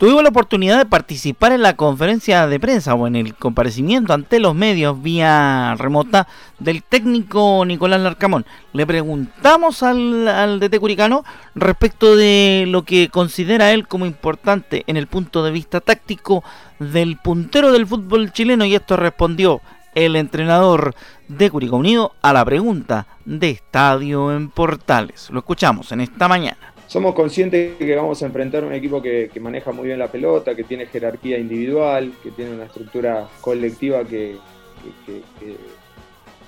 Tuvimos 0.02 0.24
la 0.24 0.30
oportunidad 0.30 0.78
de 0.78 0.86
participar 0.86 1.52
en 1.52 1.62
la 1.62 1.76
conferencia 1.76 2.48
de 2.48 2.58
prensa 2.58 2.92
o 2.92 3.06
en 3.06 3.14
el 3.14 3.36
comparecimiento 3.36 4.12
ante 4.12 4.40
los 4.40 4.52
medios 4.52 5.00
vía 5.00 5.76
remota 5.78 6.26
del 6.58 6.82
técnico 6.82 7.64
Nicolás 7.64 8.00
Larcamón. 8.00 8.44
Le 8.72 8.84
preguntamos 8.84 9.84
al, 9.84 10.26
al 10.26 10.58
DT 10.58 10.80
Curicano 10.80 11.24
respecto 11.54 12.16
de 12.16 12.64
lo 12.66 12.82
que 12.82 13.10
considera 13.10 13.70
él 13.70 13.86
como 13.86 14.04
importante 14.04 14.82
en 14.88 14.96
el 14.96 15.06
punto 15.06 15.44
de 15.44 15.52
vista 15.52 15.80
táctico 15.80 16.42
del 16.80 17.16
puntero 17.18 17.70
del 17.70 17.86
fútbol 17.86 18.32
chileno 18.32 18.64
y 18.64 18.74
esto 18.74 18.96
respondió 18.96 19.60
el 19.94 20.16
entrenador 20.16 20.96
de 21.28 21.48
Curicó 21.48 21.76
Unido 21.76 22.16
a 22.22 22.32
la 22.32 22.44
pregunta 22.44 23.06
de 23.24 23.50
Estadio 23.50 24.34
en 24.34 24.50
Portales. 24.50 25.30
Lo 25.30 25.38
escuchamos 25.38 25.92
en 25.92 26.00
esta 26.00 26.26
mañana 26.26 26.71
somos 26.92 27.14
conscientes 27.14 27.78
que 27.78 27.96
vamos 27.96 28.22
a 28.22 28.26
enfrentar 28.26 28.64
un 28.64 28.74
equipo 28.74 29.00
que, 29.00 29.30
maneja 29.40 29.72
muy 29.72 29.86
bien 29.86 29.98
la 29.98 30.12
pelota, 30.12 30.54
que 30.54 30.62
tiene 30.62 30.84
jerarquía 30.84 31.38
individual, 31.38 32.12
que 32.22 32.30
tiene 32.32 32.50
una 32.50 32.64
estructura 32.64 33.26
colectiva 33.40 34.04
que, 34.04 34.36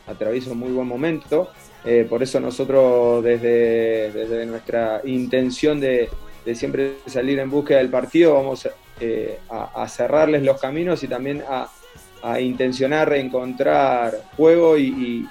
atraviesa 0.06 0.52
un 0.52 0.58
muy 0.58 0.70
buen 0.70 0.86
momento. 0.86 1.48
Eh, 1.82 2.06
por 2.06 2.22
eso 2.22 2.40
nosotros 2.40 3.24
desde, 3.24 4.44
nuestra 4.44 5.00
intención 5.04 5.80
de, 5.80 6.10
siempre 6.52 6.96
salir 7.06 7.38
en 7.38 7.48
búsqueda 7.48 7.78
del 7.78 7.88
partido 7.88 8.34
vamos 8.34 8.68
eh, 9.00 9.38
a, 9.48 9.88
cerrarles 9.88 10.42
los 10.42 10.60
caminos 10.60 11.02
y 11.02 11.08
también 11.08 11.42
a, 11.48 11.70
intencionar 12.38 13.08
reencontrar 13.08 14.12
juego 14.36 14.76
y 14.76 15.26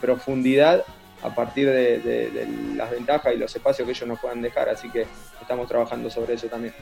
profundidad 0.00 0.84
a 1.22 1.34
partir 1.34 1.68
de, 1.68 2.48
las 2.76 2.90
ventajas 2.90 3.34
y 3.34 3.38
los 3.38 3.54
espacios 3.54 3.86
que 3.86 3.92
ellos 3.92 4.08
nos 4.08 4.20
puedan 4.20 4.42
dejar. 4.42 4.68
Así 4.68 4.90
que 4.90 5.06
estamos 5.40 5.68
trabajando 5.68 6.10
sobre 6.10 6.34
eso 6.34 6.46
también. 6.48 6.74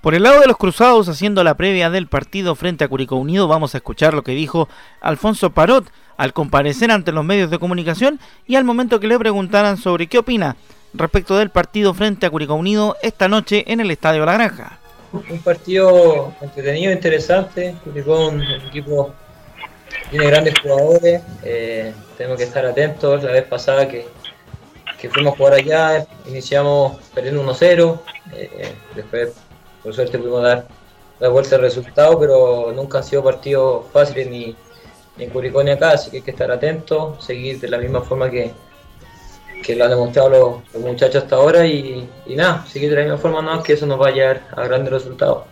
Por 0.00 0.14
el 0.14 0.22
lado 0.22 0.40
de 0.40 0.46
los 0.46 0.56
cruzados, 0.56 1.08
haciendo 1.08 1.44
la 1.44 1.54
previa 1.54 1.90
del 1.90 2.06
partido 2.06 2.54
frente 2.54 2.84
a 2.84 2.88
Curicó 2.88 3.16
Unido, 3.16 3.48
vamos 3.48 3.74
a 3.74 3.78
escuchar 3.78 4.14
lo 4.14 4.22
que 4.22 4.32
dijo 4.32 4.68
Alfonso 5.00 5.50
Parot 5.50 5.90
al 6.16 6.32
comparecer 6.32 6.90
ante 6.90 7.12
los 7.12 7.24
medios 7.24 7.50
de 7.50 7.58
comunicación 7.58 8.18
y 8.46 8.56
al 8.56 8.64
momento 8.64 8.98
que 8.98 9.06
le 9.06 9.18
preguntaran 9.18 9.76
sobre 9.76 10.06
qué 10.06 10.18
opina 10.18 10.56
respecto 10.94 11.36
del 11.36 11.50
partido 11.50 11.92
frente 11.92 12.26
a 12.26 12.30
Curicó 12.30 12.54
Unido 12.54 12.96
esta 13.02 13.28
noche 13.28 13.64
en 13.66 13.80
el 13.80 13.90
Estadio 13.90 14.24
La 14.24 14.32
Granja. 14.32 14.78
Un 15.12 15.40
partido 15.40 16.32
entretenido, 16.40 16.92
interesante. 16.92 17.74
Curicó 17.84 18.28
un 18.28 18.42
equipo 18.42 19.12
tiene 20.10 20.26
grandes 20.26 20.54
jugadores, 20.60 21.22
eh, 21.42 21.92
tenemos 22.20 22.36
que 22.36 22.44
estar 22.44 22.66
atentos. 22.66 23.22
La 23.22 23.32
vez 23.32 23.44
pasada 23.44 23.88
que, 23.88 24.06
fuimos 25.10 25.32
a 25.32 25.36
jugar 25.38 25.54
allá, 25.54 26.06
iniciamos 26.26 26.98
perdiendo 27.14 27.42
1-0, 27.42 27.98
eh, 28.34 28.74
después 28.94 29.32
por 29.82 29.94
suerte 29.94 30.18
pudimos 30.18 30.42
dar 30.42 30.66
la 31.18 31.28
vuelta 31.30 31.56
al 31.56 31.62
resultado, 31.62 32.20
pero 32.20 32.72
nunca 32.76 32.98
han 32.98 33.04
sido 33.04 33.24
partidos 33.24 33.86
fáciles 33.90 34.28
ni, 34.28 34.54
en 35.16 35.30
Curicó 35.30 35.62
ni 35.62 35.70
acá, 35.70 35.92
así 35.92 36.10
que 36.10 36.18
hay 36.18 36.22
que 36.22 36.32
estar 36.32 36.50
atentos, 36.50 37.24
seguir 37.24 37.58
de 37.58 37.68
la 37.68 37.78
misma 37.78 38.02
forma 38.02 38.30
que, 38.30 38.52
que 39.62 39.74
lo 39.74 39.84
han 39.84 39.90
demostrado 39.90 40.28
los, 40.74 40.82
muchachos 40.82 41.22
hasta 41.22 41.36
ahora 41.36 41.66
y, 41.66 42.06
nada, 42.26 42.66
seguir 42.66 42.90
de 42.90 42.96
la 42.96 43.02
misma 43.04 43.16
forma, 43.16 43.40
no, 43.40 43.62
que 43.62 43.72
eso 43.72 43.86
nos 43.86 43.98
va 43.98 44.08
a 44.08 44.10
llevar 44.10 44.42
a 44.54 44.64
grandes 44.64 44.92
resultados. 44.92 45.44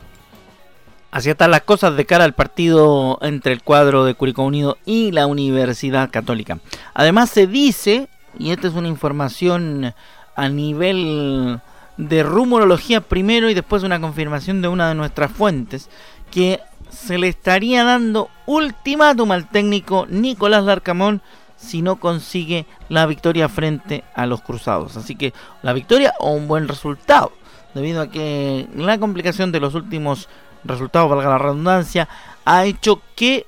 Así 1.11 1.31
están 1.31 1.51
las 1.51 1.63
cosas 1.63 1.97
de 1.97 2.05
cara 2.05 2.25
al 2.25 2.35
partido 2.35 3.19
entre 3.23 3.55
el 3.55 3.63
cuadro 3.63 4.05
de 4.05 4.15
Curicó 4.15 4.43
Unido 4.43 4.77
y 4.85 5.11
la 5.11 5.27
Universidad 5.27 6.11
Católica. 6.11 6.59
Además 6.93 7.31
se 7.31 7.47
dice, 7.47 8.09
y 8.39 8.51
esta 8.51 8.69
es 8.69 8.75
una 8.75 8.89
información 8.89 9.95
a 10.37 10.49
nivel 10.51 11.61
de 11.97 12.23
rumorología 12.23 13.01
primero 13.01 13.49
y 13.49 13.55
después 13.55 13.85
una 13.85 14.01
confirmación 14.01 14.61
de 14.61 14.69
una 14.69 14.89
de 14.89 14.95
nuestras 14.95 15.33
fuentes, 15.33 15.89
que 16.31 16.61
se 16.91 17.17
le 17.17 17.29
estaría 17.29 17.85
dando 17.85 18.29
ultimátum 18.47 19.33
al 19.33 19.49
técnico 19.49 20.07
Nicolás 20.11 20.65
Larcamón 20.65 21.23
si 21.57 21.81
no 21.83 21.97
consigue 21.97 22.67
la 22.89 23.07
victoria 23.07 23.49
frente 23.49 24.05
a 24.15 24.27
los 24.27 24.43
Cruzados. 24.43 24.97
Así 24.97 25.17
que 25.17 25.33
la 25.63 25.73
victoria 25.73 26.13
o 26.21 26.33
un 26.33 26.49
buen 26.49 26.69
resultado, 26.69 27.33
debido 27.75 28.03
a 28.03 28.11
que 28.11 28.69
la 28.77 28.99
complicación 28.99 29.53
de 29.53 29.61
los 29.61 29.75
últimos 29.75 30.29
resultado, 30.69 31.09
valga 31.09 31.31
la 31.31 31.39
redundancia, 31.39 32.09
ha 32.45 32.65
hecho 32.65 33.01
que 33.17 33.47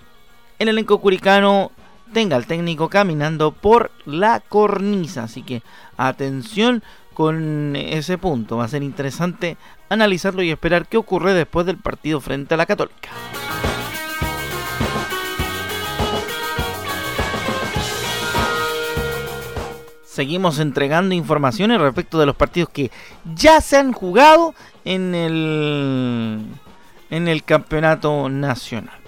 el 0.58 0.68
elenco 0.68 1.00
curicano 1.00 1.70
tenga 2.12 2.36
al 2.36 2.46
técnico 2.46 2.88
caminando 2.88 3.52
por 3.52 3.90
la 4.04 4.40
cornisa. 4.40 5.24
Así 5.24 5.42
que 5.42 5.62
atención 5.96 6.82
con 7.14 7.76
ese 7.76 8.18
punto. 8.18 8.56
Va 8.56 8.64
a 8.64 8.68
ser 8.68 8.82
interesante 8.82 9.56
analizarlo 9.88 10.42
y 10.42 10.50
esperar 10.50 10.86
qué 10.86 10.96
ocurre 10.96 11.34
después 11.34 11.66
del 11.66 11.76
partido 11.78 12.20
frente 12.20 12.54
a 12.54 12.56
la 12.56 12.66
Católica. 12.66 13.10
Seguimos 20.04 20.58
entregando 20.58 21.14
informaciones 21.14 21.80
respecto 21.80 22.18
de 22.18 22.26
los 22.26 22.36
partidos 22.36 22.68
que 22.70 22.90
ya 23.34 23.60
se 23.60 23.76
han 23.76 23.92
jugado 23.92 24.54
en 24.84 25.14
el 25.14 26.44
en 27.10 27.28
el 27.28 27.44
campeonato 27.44 28.28
nacional. 28.28 28.98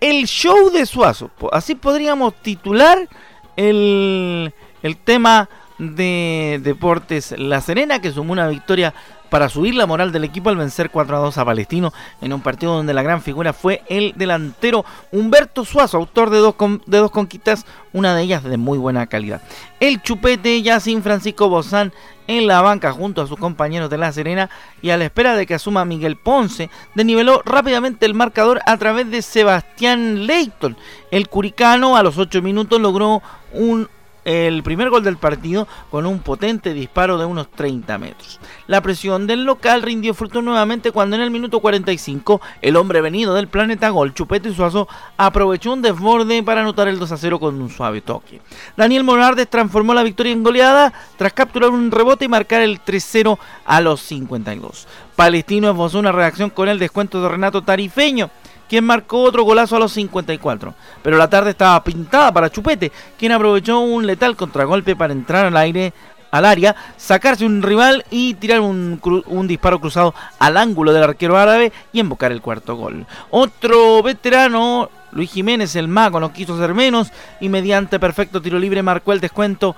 el 0.00 0.26
show 0.26 0.70
de 0.70 0.84
Suazo. 0.86 1.30
Así 1.50 1.74
podríamos 1.74 2.34
titular 2.42 3.08
el, 3.56 4.52
el 4.82 4.96
tema 4.98 5.48
de 5.78 6.60
Deportes 6.62 7.34
La 7.38 7.60
Serena, 7.60 8.00
que 8.00 8.12
sumó 8.12 8.32
una 8.32 8.48
victoria 8.48 8.94
para 9.34 9.48
subir 9.48 9.74
la 9.74 9.86
moral 9.86 10.12
del 10.12 10.22
equipo 10.22 10.48
al 10.50 10.56
vencer 10.56 10.90
4 10.90 11.16
a 11.16 11.20
2 11.20 11.38
a 11.38 11.44
Palestino 11.44 11.92
en 12.20 12.32
un 12.32 12.40
partido 12.40 12.74
donde 12.74 12.94
la 12.94 13.02
gran 13.02 13.20
figura 13.20 13.52
fue 13.52 13.82
el 13.88 14.12
delantero 14.14 14.84
Humberto 15.10 15.64
Suazo, 15.64 15.96
autor 15.96 16.30
de 16.30 16.38
dos, 16.38 16.54
de 16.86 16.98
dos 16.98 17.10
conquistas, 17.10 17.66
una 17.92 18.14
de 18.14 18.22
ellas 18.22 18.44
de 18.44 18.56
muy 18.56 18.78
buena 18.78 19.08
calidad. 19.08 19.42
El 19.80 20.00
chupete 20.02 20.62
ya 20.62 20.78
sin 20.78 21.02
Francisco 21.02 21.48
Bozán 21.48 21.92
en 22.26 22.46
la 22.46 22.62
banca 22.62 22.92
junto 22.92 23.22
a 23.22 23.26
sus 23.26 23.38
compañeros 23.38 23.90
de 23.90 23.98
La 23.98 24.12
Serena 24.12 24.50
y 24.80 24.90
a 24.90 24.96
la 24.96 25.06
espera 25.06 25.34
de 25.34 25.46
que 25.46 25.54
asuma 25.54 25.84
Miguel 25.84 26.16
Ponce, 26.16 26.70
desniveló 26.94 27.42
rápidamente 27.44 28.06
el 28.06 28.14
marcador 28.14 28.60
a 28.66 28.76
través 28.76 29.10
de 29.10 29.20
Sebastián 29.20 30.26
Leighton. 30.26 30.76
El 31.10 31.28
curicano 31.28 31.96
a 31.96 32.02
los 32.02 32.18
8 32.18 32.40
minutos 32.40 32.80
logró 32.80 33.20
un 33.52 33.88
el 34.24 34.62
primer 34.62 34.90
gol 34.90 35.04
del 35.04 35.16
partido 35.16 35.68
con 35.90 36.06
un 36.06 36.20
potente 36.20 36.74
disparo 36.74 37.18
de 37.18 37.24
unos 37.24 37.50
30 37.50 37.98
metros. 37.98 38.40
La 38.66 38.80
presión 38.80 39.26
del 39.26 39.44
local 39.44 39.82
rindió 39.82 40.14
fruto 40.14 40.42
nuevamente 40.42 40.92
cuando 40.92 41.16
en 41.16 41.22
el 41.22 41.30
minuto 41.30 41.60
45 41.60 42.40
el 42.62 42.76
hombre 42.76 43.00
venido 43.00 43.34
del 43.34 43.48
planeta 43.48 43.90
Gol, 43.90 44.14
Chupete 44.14 44.52
Suazo, 44.52 44.88
aprovechó 45.16 45.72
un 45.72 45.82
desborde 45.82 46.42
para 46.42 46.62
anotar 46.62 46.88
el 46.88 46.98
2 46.98 47.12
a 47.12 47.16
0 47.16 47.38
con 47.40 47.60
un 47.60 47.70
suave 47.70 48.00
toque. 48.00 48.40
Daniel 48.76 49.04
Monardes 49.04 49.48
transformó 49.48 49.94
la 49.94 50.02
victoria 50.02 50.32
en 50.32 50.42
goleada 50.42 50.92
tras 51.16 51.32
capturar 51.32 51.70
un 51.70 51.90
rebote 51.90 52.24
y 52.24 52.28
marcar 52.28 52.62
el 52.62 52.82
3-0 52.82 53.38
a 53.64 53.80
los 53.80 54.00
52. 54.00 54.88
Palestino 55.16 55.70
esbozó 55.70 55.98
una 55.98 56.12
reacción 56.12 56.50
con 56.50 56.68
el 56.68 56.78
descuento 56.78 57.22
de 57.22 57.28
Renato 57.28 57.62
Tarifeño 57.62 58.30
quien 58.74 58.86
marcó 58.86 59.22
otro 59.22 59.44
golazo 59.44 59.76
a 59.76 59.78
los 59.78 59.92
54. 59.92 60.74
Pero 61.00 61.16
la 61.16 61.30
tarde 61.30 61.50
estaba 61.50 61.84
pintada 61.84 62.32
para 62.32 62.50
Chupete, 62.50 62.90
quien 63.16 63.30
aprovechó 63.30 63.78
un 63.78 64.04
letal 64.04 64.34
contragolpe 64.34 64.96
para 64.96 65.12
entrar 65.12 65.46
al 65.46 65.56
aire 65.56 65.92
al 66.32 66.44
área, 66.44 66.74
sacarse 66.96 67.46
un 67.46 67.62
rival 67.62 68.04
y 68.10 68.34
tirar 68.34 68.58
un, 68.58 68.98
disparo 69.46 69.78
cruzado 69.78 70.12
al 70.40 70.56
ángulo 70.56 70.92
del 70.92 71.04
arquero 71.04 71.38
árabe 71.38 71.72
y 71.92 72.00
embocar 72.00 72.32
el 72.32 72.42
cuarto 72.42 72.74
gol. 72.74 73.06
Otro 73.30 74.02
veterano, 74.02 74.90
Luis 75.12 75.30
Jiménez, 75.30 75.76
el 75.76 75.86
mago, 75.86 76.18
no 76.18 76.32
quiso 76.32 76.58
ser 76.58 76.74
menos 76.74 77.12
y 77.40 77.48
mediante 77.48 78.00
perfecto 78.00 78.42
tiro 78.42 78.58
libre 78.58 78.82
marcó 78.82 79.12
el 79.12 79.20
descuento 79.20 79.76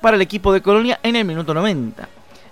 para 0.00 0.14
el 0.14 0.22
equipo 0.22 0.52
de 0.52 0.62
Colonia 0.62 1.00
en 1.02 1.16
el 1.16 1.24
minuto 1.24 1.52
90. 1.52 2.08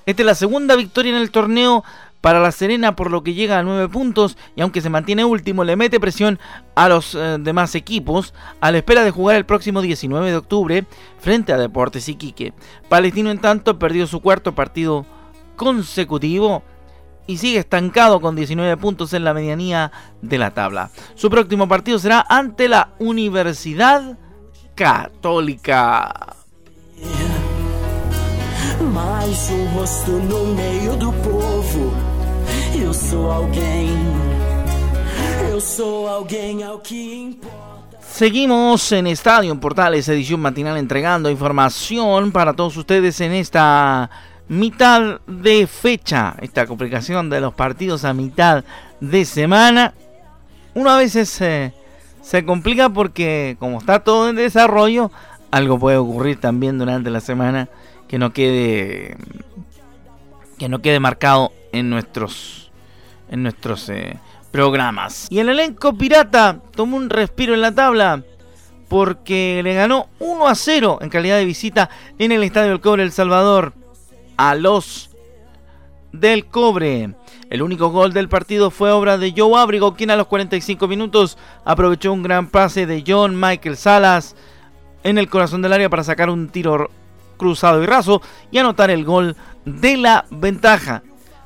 Esta 0.06 0.22
es 0.22 0.26
la 0.26 0.34
segunda 0.34 0.74
victoria 0.74 1.12
en 1.12 1.22
el 1.22 1.30
torneo 1.30 1.84
para 2.24 2.40
La 2.40 2.52
Serena, 2.52 2.96
por 2.96 3.10
lo 3.10 3.22
que 3.22 3.34
llega 3.34 3.58
a 3.58 3.62
9 3.62 3.90
puntos 3.90 4.38
y 4.56 4.62
aunque 4.62 4.80
se 4.80 4.88
mantiene 4.88 5.26
último, 5.26 5.62
le 5.62 5.76
mete 5.76 6.00
presión 6.00 6.38
a 6.74 6.88
los 6.88 7.14
eh, 7.14 7.36
demás 7.38 7.74
equipos 7.74 8.32
a 8.62 8.70
la 8.70 8.78
espera 8.78 9.04
de 9.04 9.10
jugar 9.10 9.36
el 9.36 9.44
próximo 9.44 9.82
19 9.82 10.30
de 10.30 10.36
octubre 10.38 10.86
frente 11.20 11.52
a 11.52 11.58
Deportes 11.58 12.08
Iquique. 12.08 12.54
Palestino, 12.88 13.30
en 13.30 13.40
tanto, 13.40 13.78
perdió 13.78 14.06
su 14.06 14.22
cuarto 14.22 14.54
partido 14.54 15.04
consecutivo 15.56 16.62
y 17.26 17.36
sigue 17.36 17.58
estancado 17.58 18.22
con 18.22 18.36
19 18.36 18.74
puntos 18.78 19.12
en 19.12 19.22
la 19.22 19.34
medianía 19.34 19.92
de 20.22 20.38
la 20.38 20.52
tabla. 20.52 20.88
Su 21.16 21.28
próximo 21.28 21.68
partido 21.68 21.98
será 21.98 22.24
ante 22.26 22.70
la 22.70 22.94
Universidad 23.00 24.16
Católica. 24.74 26.36
Eu 32.74 32.92
sou 32.92 33.30
alguém. 33.30 33.90
Eu 35.50 35.60
sou 35.60 36.08
alguém. 36.08 36.44
Seguimos 38.00 38.92
en 38.92 39.06
Estadio 39.06 39.58
Portales, 39.60 40.08
edición 40.08 40.40
matinal, 40.40 40.76
entregando 40.76 41.30
información 41.30 42.32
para 42.32 42.52
todos 42.52 42.76
ustedes 42.76 43.20
en 43.20 43.32
esta 43.32 44.10
mitad 44.48 45.20
de 45.26 45.66
fecha. 45.66 46.34
Esta 46.40 46.66
complicación 46.66 47.30
de 47.30 47.40
los 47.40 47.54
partidos 47.54 48.04
a 48.04 48.12
mitad 48.12 48.64
de 49.00 49.24
semana. 49.24 49.94
Una 50.74 50.96
vez 50.96 51.12
se, 51.12 51.72
se 52.22 52.44
complica 52.44 52.88
porque, 52.88 53.56
como 53.58 53.78
está 53.78 54.00
todo 54.00 54.28
en 54.28 54.36
desarrollo, 54.36 55.10
algo 55.50 55.78
puede 55.78 55.96
ocurrir 55.96 56.40
también 56.40 56.78
durante 56.78 57.10
la 57.10 57.20
semana 57.20 57.68
que 58.08 58.18
no 58.18 58.32
quede 58.32 59.16
que 60.58 60.68
no 60.68 60.80
quede 60.80 61.00
marcado 61.00 61.52
en 61.72 61.90
nuestros 61.90 62.63
en 63.28 63.42
nuestros 63.42 63.88
eh, 63.88 64.18
programas. 64.50 65.26
Y 65.30 65.38
el 65.38 65.48
elenco 65.48 65.94
pirata 65.94 66.60
tomó 66.74 66.96
un 66.96 67.10
respiro 67.10 67.54
en 67.54 67.60
la 67.60 67.74
tabla 67.74 68.22
porque 68.88 69.60
le 69.64 69.74
ganó 69.74 70.08
1 70.20 70.46
a 70.46 70.54
0 70.54 70.98
en 71.00 71.10
calidad 71.10 71.36
de 71.36 71.44
visita 71.44 71.90
en 72.18 72.32
el 72.32 72.42
Estadio 72.42 72.70
del 72.70 72.80
Cobre 72.80 73.02
El 73.02 73.12
Salvador 73.12 73.72
a 74.36 74.54
los 74.54 75.10
del 76.12 76.46
Cobre. 76.46 77.14
El 77.50 77.62
único 77.62 77.90
gol 77.90 78.12
del 78.12 78.28
partido 78.28 78.70
fue 78.70 78.90
obra 78.90 79.18
de 79.18 79.34
Joe 79.36 79.60
Abrigo, 79.60 79.94
quien 79.94 80.10
a 80.10 80.16
los 80.16 80.26
45 80.26 80.88
minutos 80.88 81.38
aprovechó 81.64 82.12
un 82.12 82.22
gran 82.22 82.48
pase 82.48 82.86
de 82.86 83.04
John 83.06 83.38
Michael 83.38 83.76
Salas 83.76 84.36
en 85.02 85.18
el 85.18 85.28
corazón 85.28 85.62
del 85.62 85.72
área 85.72 85.90
para 85.90 86.04
sacar 86.04 86.30
un 86.30 86.48
tiro 86.48 86.90
cruzado 87.36 87.82
y 87.82 87.86
raso 87.86 88.22
y 88.50 88.58
anotar 88.58 88.90
el 88.90 89.04
gol 89.04 89.36
de 89.64 89.96
la 89.96 90.24
ventaja. 90.30 91.02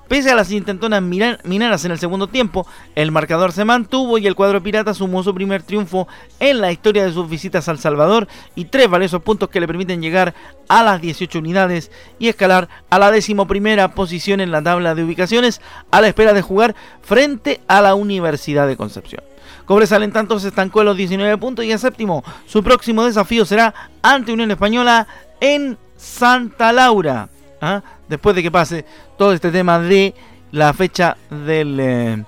Pese 0.09 0.31
a 0.31 0.35
las 0.35 0.51
intentonas 0.51 1.03
mineras 1.03 1.85
en 1.85 1.93
el 1.93 1.99
segundo 1.99 2.29
tiempo, 2.29 2.67
el 2.95 3.13
marcador 3.13 3.53
se 3.53 3.67
mantuvo 3.67 4.17
y 4.17 4.27
el 4.27 4.35
cuadro 4.35 4.63
pirata 4.63 4.95
sumó 4.95 5.23
su 5.23 5.35
primer 5.35 5.63
triunfo 5.63 6.09
en 6.41 6.63
la 6.63 6.73
historia 6.73 7.05
de 7.05 7.13
sus 7.13 7.29
visitas 7.29 7.69
al 7.69 7.79
Salvador 7.79 8.27
y 8.55 8.65
tres 8.65 8.89
valiosos 8.89 9.23
puntos 9.23 9.51
que 9.51 9.61
le 9.61 9.67
permiten 9.67 10.01
llegar 10.01 10.35
a 10.69 10.83
las 10.83 11.03
18 11.03 11.39
unidades 11.39 11.91
y 12.19 12.29
escalar 12.29 12.69
a 12.89 12.99
la 12.99 13.11
decimoprimera 13.11 13.95
posición 13.95 14.41
en 14.41 14.51
la 14.51 14.63
tabla 14.63 14.95
de 14.95 15.05
ubicaciones 15.05 15.61
a 15.91 16.01
la 16.01 16.09
espera 16.09 16.33
de 16.33 16.41
jugar 16.43 16.75
frente 17.03 17.61
a 17.69 17.83
la 17.83 17.95
Universidad 17.95 18.67
de 18.67 18.79
Concepción. 18.79 19.23
Cobresal 19.67 20.03
en 20.03 20.13
tanto 20.13 20.41
se 20.41 20.49
estancó 20.49 20.81
en 20.81 20.87
los 20.87 20.97
19 20.97 21.37
puntos 21.37 21.67
y 21.67 21.71
en 21.71 21.79
séptimo. 21.79 22.25
Su 22.47 22.65
próximo 22.65 23.05
desafío 23.05 23.45
será 23.45 23.75
ante 24.01 24.33
Unión 24.33 24.51
Española 24.51 25.07
en 25.41 25.77
Santa 25.99 26.73
Laura. 26.73 27.29
¿ah? 27.61 27.83
Después 28.09 28.35
de 28.37 28.43
que 28.43 28.51
pase 28.51 28.85
todo 29.17 29.33
este 29.33 29.51
tema 29.51 29.79
de 29.79 30.15
la 30.53 30.73
fecha 30.73 31.17
del 31.31 32.25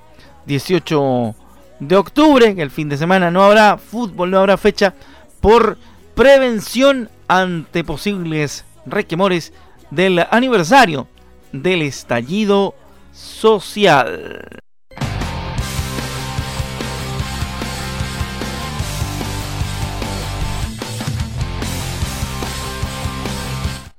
18 0.47 1.29
eh, 1.29 1.35
de 1.81 1.97
octubre, 1.97 2.55
que 2.55 2.63
el 2.63 2.71
fin 2.71 2.89
de 2.89 2.99
semana 2.99 3.31
no 3.31 3.43
habrá 3.43 3.79
fútbol, 3.79 4.31
no 4.31 4.39
habrá 4.39 4.57
fecha 4.57 4.95
por 5.41 5.79
prevención 6.15 7.09
ante 7.29 7.85
posibles 7.85 8.65
requemores 8.87 9.53
del 9.91 10.27
aniversario 10.31 11.09
del 11.53 11.83
estallido 11.83 12.75
social. 13.13 14.61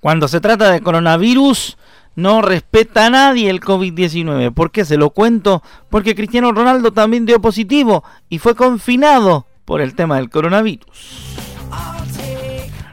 Cuando 0.02 0.28
se 0.28 0.42
trata 0.42 0.72
de 0.72 0.82
coronavirus, 0.82 1.78
no 2.16 2.42
respeta 2.42 3.06
a 3.06 3.10
nadie 3.12 3.52
el 3.52 3.62
COVID-19. 3.62 4.52
¿Por 4.52 4.72
qué 4.72 4.84
se 4.84 4.98
lo 4.98 5.12
cuento? 5.12 5.62
Porque 5.92 6.16
Cristiano 6.16 6.52
Ronaldo 6.52 6.92
también 6.92 7.28
dio 7.28 7.40
positivo 7.40 8.04
y 8.28 8.40
fue 8.40 8.56
confinado 8.56 9.46
por 9.64 9.80
el 9.80 9.94
tema 9.94 10.16
del 10.16 10.32
coronavirus. 10.32 11.38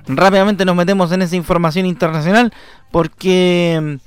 Rápidamente 0.07 0.67
nos 0.67 0.77
metemos 0.77 1.11
en 1.11 1.23
esa 1.23 1.35
información 1.35 1.87
internacional 1.87 2.53
porque 2.91 3.99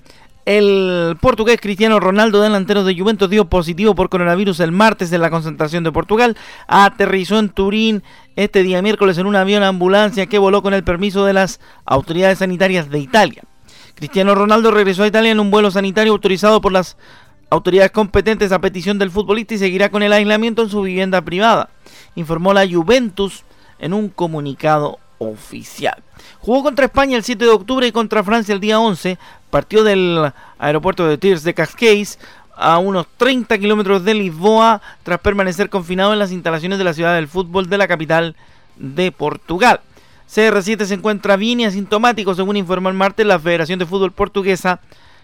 el 0.46 1.18
portugués 1.22 1.60
Cristiano 1.62 2.00
Ronaldo, 2.00 2.42
delantero 2.42 2.84
de 2.84 2.98
Juventus, 2.98 3.30
dio 3.30 3.46
positivo 3.46 3.96
por 3.96 4.10
coronavirus 4.10 4.60
el 4.60 4.72
martes 4.72 5.12
en 5.14 5.22
la 5.22 5.30
concentración 5.30 5.84
de 5.84 5.92
Portugal. 5.92 6.38
Aterrizó 6.68 7.38
en 7.40 7.50
Turín 7.50 8.04
este 8.36 8.64
día 8.64 8.82
miércoles 8.82 9.18
en 9.18 9.28
un 9.28 9.36
avión 9.36 9.64
ambulancia 9.64 10.26
que 10.26 10.40
voló 10.40 10.62
con 10.62 10.74
el 10.74 10.84
permiso 10.84 11.26
de 11.26 11.34
las 11.34 11.60
autoridades 11.86 12.40
sanitarias 12.40 12.90
de 12.90 13.00
Italia. 13.00 13.44
Cristiano 13.96 14.34
Ronaldo 14.34 14.72
regresó 14.72 15.04
a 15.04 15.08
Italia 15.08 15.32
en 15.32 15.40
un 15.40 15.52
vuelo 15.52 15.70
sanitario 15.70 16.12
autorizado 16.12 16.60
por 16.60 16.72
las 16.72 16.98
autoridades 17.52 17.92
competentes 17.92 18.52
a 18.52 18.62
petición 18.62 18.98
del 18.98 19.12
futbolista 19.12 19.54
y 19.54 19.58
seguirá 19.60 19.90
con 19.90 20.02
el 20.02 20.14
aislamiento 20.14 20.64
en 20.64 20.70
su 20.70 20.82
vivienda 20.82 21.22
privada, 21.22 21.70
informó 22.16 22.54
la 22.54 22.68
Juventus 22.68 23.44
en 23.78 23.94
un 23.94 24.10
comunicado 24.10 25.00
oficial. 25.22 26.02
Jugó 26.40 26.64
contra 26.64 26.86
España 26.86 27.16
el 27.16 27.24
7 27.24 27.46
de 27.46 27.52
octubre 27.52 27.86
y 27.86 27.92
contra 27.92 28.24
Francia 28.24 28.54
el 28.54 28.60
día 28.60 28.80
11. 28.80 29.18
Partió 29.50 29.84
del 29.84 30.32
aeropuerto 30.58 31.08
de 31.08 31.18
Tirs 31.18 31.44
de 31.44 31.54
Cascais 31.54 32.18
a 32.56 32.80
unos 32.80 33.08
30 33.18 33.58
kilómetros 33.60 34.04
de 34.04 34.14
Lisboa 34.14 34.82
tras 35.04 35.20
permanecer 35.20 35.70
confinado 35.70 36.14
en 36.14 36.20
las 36.20 36.32
instalaciones 36.32 36.78
de 36.78 36.84
la 36.84 36.94
ciudad 36.94 37.16
del 37.16 37.28
fútbol 37.28 37.70
de 37.70 37.78
la 37.78 37.88
capital 37.88 38.36
de 38.78 39.12
Portugal. 39.12 39.82
CR7 40.28 40.86
se 40.86 40.94
encuentra 40.94 41.36
bien 41.36 41.60
y 41.60 41.66
asintomático, 41.66 42.34
según 42.34 42.58
informó 42.58 42.90
el 42.90 42.96
martes 42.96 43.26
la 43.26 43.40
Federación 43.40 43.80
de 43.80 43.86
Fútbol 43.86 44.12
Portuguesa 44.12 44.80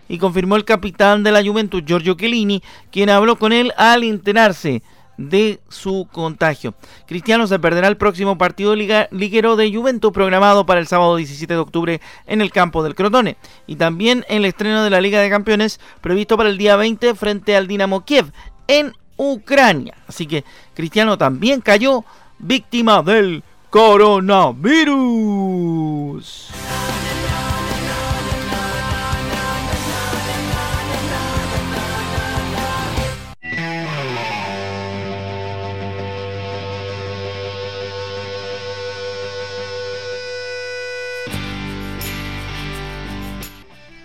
y 0.10 0.18
confirmó 0.20 0.56
el 0.56 0.66
capitán 0.66 1.24
de 1.24 1.32
la 1.32 1.44
Juventus, 1.44 1.84
Giorgio 1.86 2.16
Chiellini, 2.16 2.62
quien 2.92 3.10
habló 3.10 3.38
con 3.38 3.54
él 3.54 3.74
al 3.78 4.04
enterarse 4.04 4.82
de 5.18 5.60
su 5.70 6.08
contagio. 6.12 6.76
Cristiano 7.08 7.48
se 7.48 7.60
perderá 7.60 7.88
el 7.88 7.98
próximo 7.98 8.38
partido 8.38 8.76
liguero 8.76 9.56
de 9.56 9.74
Juventus 9.74 10.12
programado 10.12 10.66
para 10.66 10.80
el 10.80 10.88
sábado 10.88 11.16
17 11.16 11.54
de 11.54 11.60
octubre 11.60 12.02
en 12.26 12.42
el 12.42 12.52
campo 12.52 12.84
del 12.84 12.96
Crotone 12.96 13.38
y 13.66 13.76
también 13.76 14.26
el 14.30 14.46
estreno 14.46 14.84
de 14.84 14.90
la 14.90 15.02
Liga 15.02 15.20
de 15.20 15.30
Campeones 15.30 15.80
previsto 16.02 16.38
para 16.38 16.50
el 16.50 16.58
día 16.58 16.76
20 16.76 17.16
frente 17.16 17.56
al 17.56 17.68
Dinamo 17.68 18.06
Kiev 18.06 18.32
en 18.68 18.94
Ucrania. 19.18 19.96
Así 20.08 20.28
que 20.28 20.44
Cristiano 20.74 21.18
también 21.18 21.62
cayó 21.62 22.04
víctima 22.40 23.02
del 23.02 23.44
coronavirus. 23.70 26.67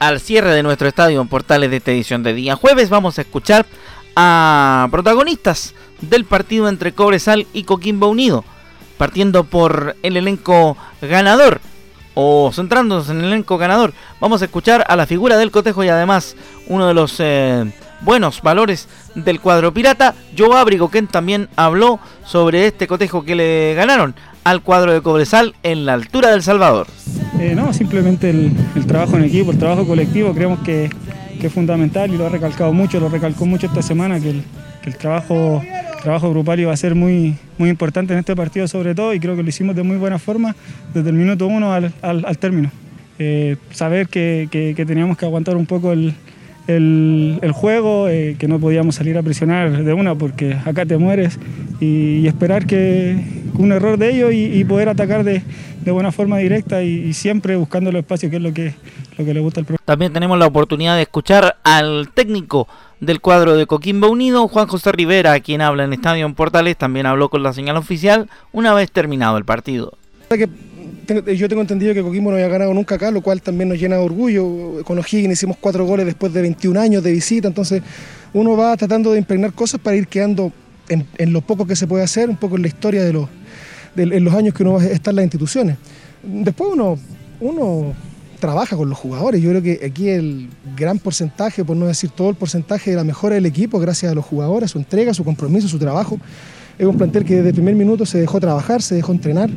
Al 0.03 0.19
cierre 0.19 0.53
de 0.53 0.65
nuestro 0.65 0.89
estadio 0.89 1.21
en 1.21 1.29
Portales 1.29 1.71
de 1.71 1.77
esta 1.77 1.93
edición 1.93 2.25
de 2.25 2.35
día. 2.35 2.57
Jueves 2.57 2.91
vamos 2.91 3.19
a 3.19 3.21
escuchar 3.21 3.67
a 4.17 4.89
protagonistas 4.91 5.75
del 6.01 6.25
partido 6.25 6.69
entre 6.69 6.91
Cobresal 6.91 7.47
y 7.53 7.63
Coquimbo 7.63 8.09
Unido, 8.09 8.45
partiendo 8.99 9.45
por 9.45 9.95
el 10.03 10.17
elenco 10.17 10.77
ganador 11.01 11.61
o 12.15 12.51
centrándonos 12.53 13.11
en 13.11 13.21
el 13.21 13.27
elenco 13.27 13.59
ganador, 13.59 13.93
vamos 14.21 14.43
a 14.43 14.47
escuchar 14.47 14.85
a 14.89 14.97
la 14.97 15.07
figura 15.07 15.37
del 15.39 15.53
cotejo 15.53 15.85
y 15.85 15.89
además 15.89 16.35
uno 16.67 16.89
de 16.89 16.95
los 16.95 17.15
eh, 17.21 17.73
buenos 18.01 18.43
valores 18.43 18.89
del 19.15 19.41
cuadro 19.41 19.73
pirata, 19.73 20.17
Joe 20.37 20.59
Abrigo, 20.59 20.89
quien 20.89 21.07
también 21.07 21.49
habló 21.55 22.01
sobre 22.27 22.67
este 22.67 22.89
cotejo 22.89 23.25
que 23.25 23.37
le 23.37 23.75
ganaron 23.75 24.17
al 24.45 24.63
cuadro 24.63 24.93
de 24.93 25.03
Cobresal 25.03 25.55
en 25.63 25.87
la 25.87 25.95
altura 25.95 26.31
del 26.31 26.43
Salvador. 26.43 26.87
Eh, 27.39 27.55
no, 27.55 27.73
simplemente 27.73 28.31
el, 28.31 28.53
trabajo 28.87 29.17
en 29.17 29.25
equipo, 29.25 29.51
el 29.51 29.59
trabajo 29.59 29.87
colectivo, 29.87 30.33
creemos 30.35 30.61
que, 30.61 30.91
es 31.43 31.53
fundamental 31.53 32.15
y 32.15 32.17
lo 32.17 32.27
ha 32.27 32.29
recalcado 32.29 32.73
mucho, 32.73 33.01
lo 33.01 33.09
recalcó 33.09 33.47
mucho 33.47 33.67
esta 33.67 33.83
semana, 33.83 34.21
que 34.21 34.31
el, 34.31 34.97
trabajo, 34.97 35.61
trabajo 36.01 36.31
grupal 36.31 36.61
iba 36.61 36.73
a 36.73 36.77
ser 36.77 36.95
muy, 36.95 37.35
muy 37.59 37.69
importante 37.69 38.13
en 38.13 38.21
este 38.21 38.37
partido 38.37 38.69
sobre 38.69 38.95
todo 38.95 39.13
y 39.13 39.19
creo 39.19 39.35
que 39.35 39.43
lo 39.43 39.49
hicimos 39.49 39.75
de 39.75 39.83
muy 39.83 39.97
buena 39.97 40.21
forma 40.21 40.55
desde 40.95 41.11
el 41.11 41.17
minuto 41.17 41.49
uno 41.49 41.73
al, 41.73 42.39
término. 42.39 42.71
Eh, 43.19 43.57
saber 43.73 44.07
que, 44.07 44.75
teníamos 44.87 45.17
que 45.17 45.25
aguantar 45.25 45.57
un 45.57 45.67
poco 45.67 45.91
el, 45.91 46.15
juego, 47.53 48.09
eh, 48.09 48.37
que 48.39 48.49
no 48.49 48.59
podíamos 48.59 48.95
salir 48.95 49.19
a 49.19 49.23
presionar 49.23 49.85
de 49.85 49.93
una 49.93 50.15
porque 50.15 50.55
acá 50.65 50.87
te 50.87 50.97
mueres 50.97 51.39
y, 51.81 52.27
esperar 52.27 52.67
que 52.67 53.17
un 53.59 53.73
error 53.73 53.99
de 53.99 54.11
ellos 54.11 54.31
y 54.33 54.65
poder 54.65 54.89
atacar 54.89 55.25
de, 55.25 55.43
de 55.85 55.91
buena 55.91 56.13
forma 56.13 56.39
directa 56.39 56.83
y, 56.83 57.13
siempre 57.13 57.57
buscando 57.57 57.91
el 57.91 57.97
espacio, 57.97 58.31
que 58.31 58.37
es 58.37 58.43
lo 58.43 58.53
que, 58.53 58.75
lo 59.19 59.25
que 59.25 59.35
le 59.35 59.41
gusta 59.41 59.61
al 59.61 59.67
profesor. 59.67 59.85
También 59.85 60.13
tenemos 60.13 60.39
la 60.39 60.47
oportunidad 60.47 60.97
de 60.97 61.03
escuchar 61.03 61.57
al 61.65 62.09
técnico 62.15 62.69
del 63.01 63.21
cuadro 63.21 63.57
de 63.57 63.67
Coquimbo 63.67 64.09
Unido, 64.09 64.47
Juan 64.49 64.69
José 64.69 64.93
Rivera, 64.93 65.39
quien 65.41 65.61
habla 65.61 65.85
en 65.85 65.93
Estadio 65.93 66.25
en 66.25 66.35
Portales, 66.35 66.77
también 66.77 67.07
habló 67.07 67.29
con 67.29 67.43
la 67.43 67.53
señal 67.53 67.77
oficial 67.77 68.29
una 68.53 68.75
vez 68.75 68.93
terminado 68.93 69.37
el 69.39 69.45
partido. 69.45 69.95
Yo 71.37 71.49
tengo 71.49 71.63
entendido 71.63 71.95
que 71.95 72.03
Coquimbo 72.03 72.31
no 72.31 72.37
había 72.37 72.49
ganado 72.49 72.73
nunca 72.75 72.95
acá, 72.95 73.11
lo 73.11 73.23
cual 73.23 73.43
también 73.43 73.69
nos 73.69 73.79
llena 73.79 73.97
de 73.97 74.03
orgullo. 74.03 74.85
Con 74.85 74.99
O'Higgins 74.99 75.33
hicimos 75.33 75.57
cuatro 75.61 75.85
goles 75.85 76.07
después 76.07 76.33
de 76.33 76.43
21 76.43 76.81
años 76.81 77.03
de 77.03 77.13
visita, 77.13 77.49
entonces 77.49 77.83
uno 78.33 78.57
va 78.57 78.77
tratando 78.77 79.13
de 79.13 79.19
impregnar 79.19 79.53
cosas 79.53 79.81
para 79.81 79.97
ir 79.97 80.07
quedando 80.07 80.53
en, 80.89 81.07
en 81.19 81.33
lo 81.33 81.41
poco 81.41 81.67
que 81.67 81.77
se 81.77 81.87
puede 81.87 82.05
hacer, 82.05 82.29
un 82.29 82.37
poco 82.37 82.57
en 82.57 82.63
la 82.63 82.69
historia 82.69 83.03
de 83.05 83.13
los 84.21 84.35
años 84.35 84.55
que 84.55 84.63
uno 84.63 84.75
va 84.75 84.83
a 84.83 84.87
estar 84.87 85.13
en 85.13 85.17
las 85.17 85.25
instituciones. 85.25 85.77
Después 86.23 86.71
uno, 86.73 86.99
uno 87.41 87.95
trabaja 88.43 88.77
con 88.77 88.89
los 88.89 88.99
jugadores. 88.99 89.41
Yo 89.41 89.51
creo 89.51 89.63
que 89.63 89.81
aquí 89.87 90.09
el 90.09 90.49
gran 90.77 90.99
porcentaje, 90.99 91.65
por 91.65 91.77
no 91.77 91.87
decir 91.87 92.11
todo 92.11 92.29
el 92.29 92.35
porcentaje 92.35 92.91
de 92.91 92.97
la 92.97 93.05
mejora 93.05 93.37
del 93.37 93.47
equipo, 93.47 93.79
gracias 93.79 94.11
a 94.11 94.15
los 94.15 94.25
jugadores, 94.25 94.73
su 94.73 94.79
entrega, 94.79 95.15
su 95.15 95.23
compromiso, 95.25 95.69
su 95.69 95.79
trabajo. 95.79 96.19
Es 96.77 96.87
un 96.87 96.97
plantel 96.97 97.25
que 97.25 97.37
desde 97.37 97.51
el 97.51 97.55
primer 97.55 97.77
minuto 97.77 98.05
se 98.05 98.19
dejó 98.19 98.41
trabajar, 98.41 98.83
se 98.83 98.97
dejó 98.97 99.13
entrenar, 99.13 99.49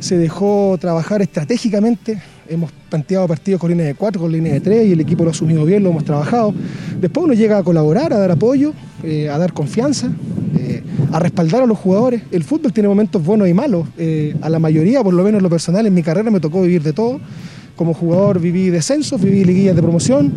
se 0.00 0.18
dejó 0.18 0.76
trabajar 0.80 1.22
estratégicamente. 1.22 2.20
Hemos 2.48 2.70
planteado 2.88 3.26
partidos 3.26 3.60
con 3.60 3.70
línea 3.70 3.86
de 3.86 3.94
4, 3.94 4.20
con 4.20 4.30
línea 4.30 4.52
de 4.52 4.60
3 4.60 4.88
y 4.88 4.92
el 4.92 5.00
equipo 5.00 5.24
lo 5.24 5.30
ha 5.30 5.32
asumido 5.32 5.64
bien, 5.64 5.82
lo 5.82 5.90
hemos 5.90 6.04
trabajado. 6.04 6.54
Después 7.00 7.24
uno 7.24 7.34
llega 7.34 7.58
a 7.58 7.62
colaborar, 7.62 8.12
a 8.12 8.18
dar 8.18 8.30
apoyo, 8.30 8.72
eh, 9.02 9.28
a 9.28 9.38
dar 9.38 9.52
confianza, 9.52 10.10
eh, 10.58 10.82
a 11.12 11.18
respaldar 11.18 11.62
a 11.62 11.66
los 11.66 11.78
jugadores. 11.78 12.22
El 12.30 12.44
fútbol 12.44 12.72
tiene 12.72 12.88
momentos 12.88 13.22
buenos 13.24 13.48
y 13.48 13.54
malos. 13.54 13.86
Eh, 13.98 14.36
a 14.40 14.48
la 14.48 14.58
mayoría, 14.58 15.02
por 15.02 15.14
lo 15.14 15.24
menos 15.24 15.40
en 15.40 15.42
lo 15.42 15.50
personal, 15.50 15.86
en 15.86 15.94
mi 15.94 16.02
carrera 16.02 16.30
me 16.30 16.40
tocó 16.40 16.62
vivir 16.62 16.82
de 16.82 16.92
todo. 16.92 17.20
Como 17.74 17.92
jugador 17.92 18.40
viví 18.40 18.70
descensos, 18.70 19.20
viví 19.20 19.44
liguillas 19.44 19.76
de 19.76 19.82
promoción, 19.82 20.32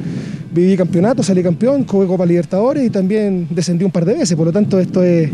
viví 0.53 0.75
campeonatos, 0.75 1.27
salí 1.27 1.41
campeón, 1.41 1.85
jugué 1.87 2.05
Copa 2.05 2.25
Libertadores 2.25 2.85
y 2.85 2.89
también 2.89 3.47
descendí 3.49 3.85
un 3.85 3.91
par 3.91 4.03
de 4.03 4.15
veces. 4.15 4.35
Por 4.35 4.47
lo 4.47 4.51
tanto, 4.51 4.79
esto 4.79 5.03
es 5.03 5.29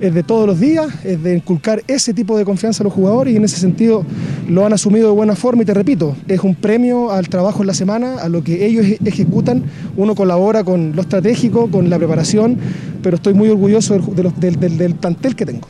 es 0.00 0.14
de 0.14 0.22
todos 0.22 0.46
los 0.46 0.60
días, 0.60 0.88
es 1.04 1.22
de 1.22 1.36
inculcar 1.36 1.82
ese 1.86 2.14
tipo 2.14 2.36
de 2.38 2.44
confianza 2.44 2.82
a 2.82 2.84
los 2.84 2.92
jugadores 2.92 3.34
y 3.34 3.36
en 3.36 3.44
ese 3.44 3.58
sentido 3.58 4.04
lo 4.48 4.64
han 4.64 4.72
asumido 4.72 5.08
de 5.08 5.14
buena 5.14 5.34
forma 5.34 5.62
y 5.62 5.66
te 5.66 5.74
repito, 5.74 6.16
es 6.26 6.40
un 6.40 6.54
premio 6.54 7.10
al 7.10 7.28
trabajo 7.28 7.62
en 7.62 7.66
la 7.66 7.74
semana, 7.74 8.16
a 8.18 8.28
lo 8.28 8.42
que 8.42 8.66
ellos 8.66 8.86
ejecutan, 9.04 9.62
uno 9.96 10.14
colabora 10.14 10.64
con 10.64 10.94
lo 10.94 11.02
estratégico, 11.02 11.70
con 11.70 11.90
la 11.90 11.98
preparación, 11.98 12.58
pero 13.02 13.16
estoy 13.16 13.34
muy 13.34 13.48
orgulloso 13.48 13.98
del, 13.98 14.32
del, 14.38 14.78
del 14.78 14.94
plantel 14.94 15.36
que 15.36 15.46
tengo. 15.46 15.68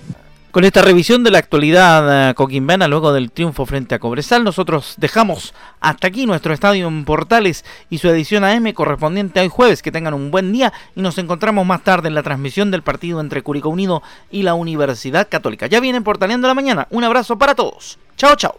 Con 0.50 0.64
esta 0.64 0.80
revisión 0.80 1.24
de 1.24 1.30
la 1.30 1.38
actualidad 1.38 2.30
eh, 2.30 2.34
coquimbana 2.34 2.88
luego 2.88 3.12
del 3.12 3.30
triunfo 3.30 3.66
frente 3.66 3.94
a 3.94 3.98
Cobresal, 3.98 4.44
nosotros 4.44 4.94
dejamos 4.96 5.52
hasta 5.78 6.06
aquí 6.06 6.24
nuestro 6.24 6.54
estadio 6.54 6.88
en 6.88 7.04
Portales 7.04 7.66
y 7.90 7.98
su 7.98 8.08
edición 8.08 8.44
AM 8.44 8.72
correspondiente 8.72 9.40
hoy 9.40 9.48
jueves. 9.48 9.82
Que 9.82 9.92
tengan 9.92 10.14
un 10.14 10.30
buen 10.30 10.50
día 10.50 10.72
y 10.96 11.02
nos 11.02 11.18
encontramos 11.18 11.66
más 11.66 11.84
tarde 11.84 12.08
en 12.08 12.14
la 12.14 12.22
transmisión 12.22 12.70
del 12.70 12.82
partido 12.82 13.20
entre 13.20 13.42
Curicó 13.42 13.68
Unido 13.68 14.02
y 14.30 14.42
la 14.42 14.54
Universidad 14.54 15.28
Católica. 15.28 15.66
Ya 15.66 15.80
vienen 15.80 16.02
Portaleando 16.02 16.48
la 16.48 16.54
mañana. 16.54 16.88
Un 16.90 17.04
abrazo 17.04 17.36
para 17.36 17.54
todos. 17.54 17.98
Chao, 18.16 18.34
chao. 18.34 18.58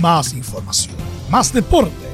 Más 0.00 0.32
información, 0.32 0.96
más 1.30 1.52
deporte 1.52 2.13